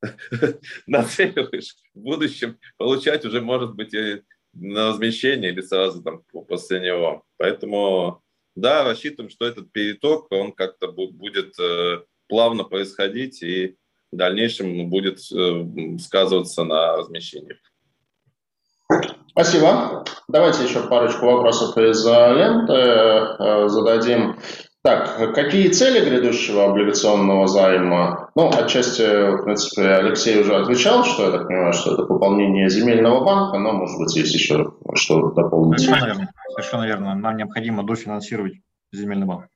нацеливаешь 0.86 1.76
в 1.92 2.00
будущем, 2.00 2.58
получать 2.78 3.26
уже 3.26 3.42
может 3.42 3.74
быть 3.74 3.92
и 3.92 4.22
на 4.58 4.88
размещение 4.88 5.50
или 5.50 5.60
сразу 5.60 6.02
там 6.02 6.22
после 6.48 6.80
него. 6.80 7.24
Поэтому, 7.36 8.22
да, 8.54 8.84
рассчитываем, 8.84 9.30
что 9.30 9.46
этот 9.46 9.72
переток, 9.72 10.30
он 10.30 10.52
как-то 10.52 10.88
будет 10.88 11.58
э, 11.58 12.02
плавно 12.28 12.64
происходить 12.64 13.42
и 13.42 13.76
в 14.12 14.16
дальнейшем 14.16 14.88
будет 14.88 15.18
э, 15.32 15.98
сказываться 15.98 16.64
на 16.64 16.96
размещении. 16.96 17.56
Спасибо. 19.30 20.04
Давайте 20.28 20.64
еще 20.64 20.86
парочку 20.88 21.26
вопросов 21.26 21.76
из 21.76 22.04
ленты 22.06 22.72
э, 22.72 23.68
зададим. 23.68 24.38
Так, 24.86 25.34
какие 25.34 25.66
цели 25.66 26.08
грядущего 26.08 26.66
облигационного 26.66 27.48
займа? 27.48 28.30
Ну, 28.36 28.50
отчасти, 28.56 29.02
в 29.32 29.42
принципе, 29.42 29.82
Алексей 29.82 30.40
уже 30.40 30.54
отвечал, 30.54 31.02
что 31.02 31.24
я 31.24 31.32
так 31.32 31.48
понимаю, 31.48 31.72
что 31.72 31.94
это 31.94 32.04
пополнение 32.04 32.70
земельного 32.70 33.24
банка, 33.24 33.58
но, 33.58 33.72
может 33.72 33.98
быть, 33.98 34.14
есть 34.14 34.32
еще 34.32 34.74
что 34.94 35.32
дополнить. 35.32 35.80
Совершенно 35.80 36.06
верно. 36.06 36.30
Совершенно 36.50 36.86
верно. 36.86 37.14
Нам 37.16 37.36
необходимо 37.36 37.82
дофинансировать 37.82 38.60
земельный 38.92 39.26
банк. 39.26 39.48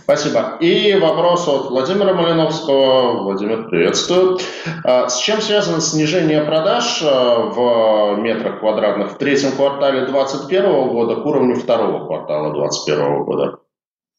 Спасибо. 0.00 0.56
И 0.60 0.94
вопрос 0.94 1.46
от 1.48 1.70
Владимира 1.70 2.14
Малиновского. 2.14 3.22
Владимир, 3.22 3.68
приветствую. 3.68 4.38
А, 4.84 5.08
с 5.08 5.20
чем 5.20 5.40
связано 5.40 5.80
снижение 5.80 6.42
продаж 6.42 7.02
а, 7.02 7.50
в 7.50 8.20
метрах 8.20 8.60
квадратных 8.60 9.12
в 9.12 9.18
третьем 9.18 9.52
квартале 9.52 10.06
2021 10.06 10.88
года 10.88 11.16
к 11.16 11.26
уровню 11.26 11.54
второго 11.56 12.06
квартала 12.06 12.52
2021 12.52 13.24
года? 13.24 13.58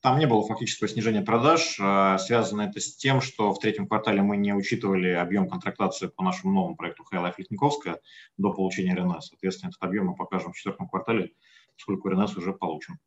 Там 0.01 0.19
не 0.19 0.27
было 0.27 0.45
фактического 0.45 0.89
снижения 0.89 1.21
продаж. 1.21 1.77
А, 1.79 2.17
связано 2.17 2.63
это 2.63 2.79
с 2.79 2.95
тем, 2.95 3.21
что 3.21 3.53
в 3.53 3.59
третьем 3.59 3.87
квартале 3.87 4.21
мы 4.21 4.37
не 4.37 4.53
учитывали 4.53 5.09
объем 5.09 5.49
контрактации 5.49 6.07
по 6.07 6.23
нашему 6.23 6.53
новому 6.53 6.75
проекту 6.75 7.03
Хайлайф 7.03 7.39
Литниковская 7.39 7.99
до 8.37 8.51
получения 8.51 8.95
РНС. 8.95 9.27
Соответственно, 9.27 9.69
этот 9.69 9.81
объем 9.81 10.07
мы 10.07 10.15
покажем 10.15 10.51
в 10.51 10.57
четвертом 10.57 10.89
квартале, 10.89 11.31
поскольку 11.75 12.09
РНС 12.09 12.35
уже 12.35 12.53
получен. 12.53 12.99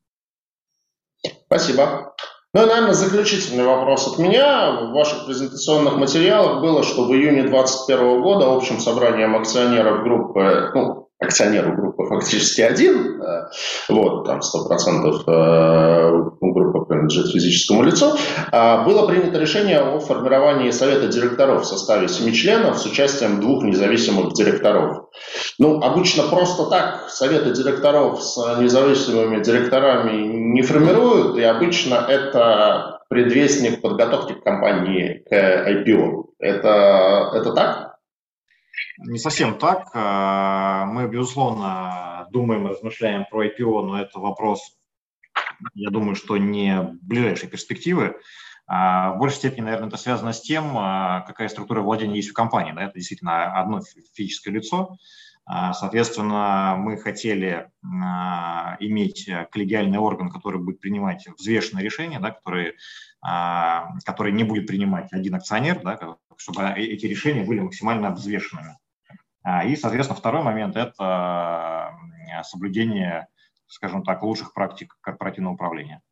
Спасибо. 1.46 2.14
Ну 2.56 2.62
и, 2.62 2.66
наверное, 2.66 2.94
заключительный 2.94 3.66
вопрос 3.66 4.08
от 4.10 4.18
меня. 4.18 4.80
В 4.80 4.92
ваших 4.92 5.26
презентационных 5.26 5.98
материалах 5.98 6.62
было, 6.62 6.82
что 6.82 7.04
в 7.04 7.12
июне 7.12 7.42
2021 7.42 8.22
года 8.22 8.50
общим 8.50 8.80
собранием 8.80 9.36
акционеров 9.36 10.02
группы, 10.02 10.70
ну, 10.74 11.10
акционеру 11.18 11.76
группы 11.76 12.06
фактически 12.06 12.62
один, 12.62 13.20
э, 13.20 13.48
вот, 13.90 14.24
там 14.24 14.40
100% 14.40 16.32
принадлежит 16.88 17.32
физическому 17.32 17.82
лицу, 17.82 18.16
а, 18.52 18.84
было 18.84 19.06
принято 19.06 19.38
решение 19.38 19.80
о 19.80 19.98
формировании 20.00 20.70
совета 20.70 21.08
директоров 21.08 21.62
в 21.62 21.66
составе 21.66 22.08
семи 22.08 22.32
членов 22.32 22.78
с 22.78 22.86
участием 22.86 23.40
двух 23.40 23.62
независимых 23.64 24.32
директоров. 24.34 25.08
Ну, 25.58 25.80
обычно 25.82 26.24
просто 26.24 26.66
так 26.66 27.08
советы 27.08 27.52
директоров 27.52 28.22
с 28.22 28.36
независимыми 28.58 29.42
директорами 29.42 30.26
не 30.26 30.62
формируют, 30.62 31.36
и 31.36 31.42
обычно 31.42 31.94
это 31.94 33.00
предвестник 33.08 33.80
подготовки 33.80 34.34
компании 34.34 35.24
к 35.28 35.32
IPO. 35.32 36.24
Это, 36.38 37.30
это 37.34 37.52
так? 37.52 37.96
Не 38.98 39.18
совсем 39.18 39.58
так. 39.58 39.88
А, 39.94 40.86
мы, 40.86 41.08
безусловно, 41.08 42.26
думаем, 42.30 42.66
размышляем 42.66 43.24
про 43.30 43.46
IPO, 43.46 43.82
но 43.82 44.00
это 44.00 44.18
вопрос, 44.18 44.75
я 45.74 45.90
думаю, 45.90 46.14
что 46.14 46.36
не 46.36 46.96
ближайшей 47.02 47.48
перспективы. 47.48 48.16
А, 48.66 49.12
в 49.12 49.18
большей 49.18 49.36
степени, 49.36 49.64
наверное, 49.64 49.88
это 49.88 49.96
связано 49.96 50.32
с 50.32 50.40
тем, 50.40 50.76
а, 50.76 51.20
какая 51.20 51.48
структура 51.48 51.82
владения 51.82 52.16
есть 52.16 52.30
у 52.30 52.34
компании. 52.34 52.72
Да? 52.72 52.84
Это 52.84 52.94
действительно 52.94 53.52
одно 53.58 53.80
физическое 54.14 54.50
лицо. 54.50 54.96
Соответственно, 55.48 56.74
мы 56.76 56.96
хотели 56.96 57.70
иметь 57.84 59.30
коллегиальный 59.52 59.98
орган, 59.98 60.28
который 60.28 60.60
будет 60.60 60.80
принимать 60.80 61.24
взвешенные 61.38 61.84
решения, 61.84 62.18
да, 62.18 62.32
который, 62.32 62.74
который 63.22 64.32
не 64.32 64.42
будет 64.42 64.66
принимать 64.66 65.12
один 65.12 65.36
акционер, 65.36 65.82
да, 65.84 66.16
чтобы 66.36 66.64
эти 66.70 67.06
решения 67.06 67.44
были 67.44 67.60
максимально 67.60 68.10
взвешенными. 68.10 68.76
А, 69.44 69.64
и, 69.64 69.76
соответственно, 69.76 70.18
второй 70.18 70.42
момент– 70.42 70.74
это 70.76 71.96
соблюдение, 72.42 73.28
скажем 73.68 74.04
так, 74.04 74.22
лучших 74.22 74.52
практик 74.54 74.96
корпоративного 75.00 75.54
управления. 75.54 76.02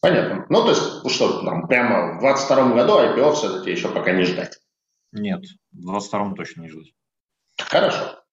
Понятно. 0.00 0.44
Ну, 0.50 0.62
то 0.62 0.70
есть, 0.70 1.02
ну 1.02 1.08
что, 1.08 1.42
там, 1.42 1.66
прямо 1.66 2.18
в 2.18 2.20
2022 2.20 2.74
году 2.74 2.98
IPO 2.98 3.32
все-таки 3.32 3.70
еще 3.70 3.88
пока 3.88 4.12
не 4.12 4.24
ждать? 4.24 4.58
Нет, 5.12 5.40
в 5.72 5.80
2022 5.80 6.34
точно 6.34 6.62
не 6.62 6.68
ждать. 6.68 6.92
Хорошо. 7.58 8.24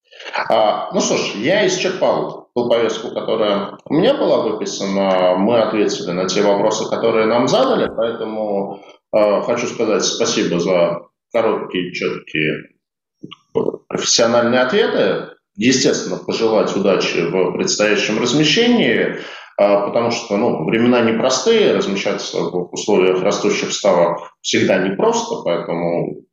А, 0.50 0.92
ну 0.92 1.00
что 1.00 1.16
ж, 1.16 1.36
я 1.36 1.66
исчерпал 1.68 2.50
ту 2.54 2.70
повестку, 2.70 3.12
которая 3.12 3.78
у 3.86 3.94
меня 3.94 4.14
была 4.16 4.42
выписана. 4.42 5.38
Мы 5.38 5.60
ответили 5.62 6.12
на 6.12 6.28
те 6.28 6.42
вопросы, 6.42 6.90
которые 6.90 7.28
нам 7.28 7.48
задали, 7.48 7.90
поэтому 7.96 8.84
э, 9.16 9.42
хочу 9.44 9.68
сказать 9.68 10.04
спасибо 10.04 10.60
за 10.60 11.08
короткие, 11.32 11.94
четкие, 11.94 12.72
профессиональные 13.88 14.62
ответы. 14.62 15.36
Естественно, 15.56 16.18
пожелать 16.18 16.76
удачи 16.76 17.20
в 17.22 17.54
предстоящем 17.54 18.20
размещении, 18.20 19.18
а, 19.58 19.88
потому 19.88 20.12
что 20.12 20.38
ну, 20.38 20.66
времена 20.66 21.02
непростые, 21.02 21.74
размещаться 21.74 22.40
в 22.40 22.74
условиях 22.74 23.22
растущих 23.22 23.74
ставок 23.74 24.32
всегда 24.42 24.88
непросто, 24.88 25.42
поэтому 25.44 26.24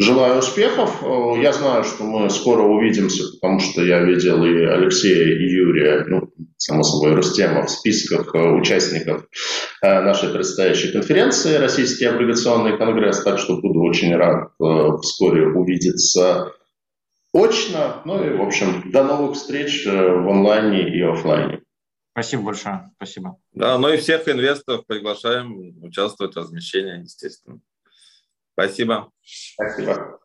Желаю 0.00 0.38
успехов. 0.38 1.02
Я 1.40 1.52
знаю, 1.52 1.84
что 1.84 2.04
мы 2.04 2.28
скоро 2.28 2.62
увидимся, 2.62 3.22
потому 3.40 3.60
что 3.60 3.84
я 3.84 4.00
видел 4.00 4.44
и 4.44 4.64
Алексея, 4.64 5.36
и 5.36 5.44
Юрия, 5.44 6.04
ну, 6.08 6.28
само 6.56 6.82
собой, 6.82 7.14
Рустема 7.14 7.64
в 7.64 7.70
списках 7.70 8.34
участников 8.34 9.24
э, 9.82 10.00
нашей 10.00 10.30
предстоящей 10.30 10.92
конференции 10.92 11.54
«Российский 11.56 12.06
облигационный 12.06 12.76
конгресс», 12.76 13.22
так 13.22 13.38
что 13.38 13.58
буду 13.58 13.82
очень 13.82 14.14
рад 14.16 14.48
э, 14.60 14.96
вскоре 15.02 15.46
увидеться 15.46 16.52
очно. 17.32 18.02
Ну 18.04 18.24
и, 18.24 18.36
в 18.36 18.42
общем, 18.42 18.90
до 18.90 19.04
новых 19.04 19.36
встреч 19.36 19.86
э, 19.86 19.90
в 19.90 20.28
онлайне 20.28 20.88
и 20.88 21.00
офлайне. 21.00 21.62
Спасибо 22.12 22.42
большое. 22.42 22.90
Спасибо. 22.96 23.38
Да, 23.52 23.78
ну 23.78 23.88
и 23.88 23.96
всех 23.96 24.28
инвесторов 24.28 24.86
приглашаем 24.86 25.82
участвовать 25.82 26.34
в 26.34 26.38
размещении, 26.38 27.02
естественно. 27.02 27.60
Спасибо. 28.52 29.10
Спасибо. 29.22 30.20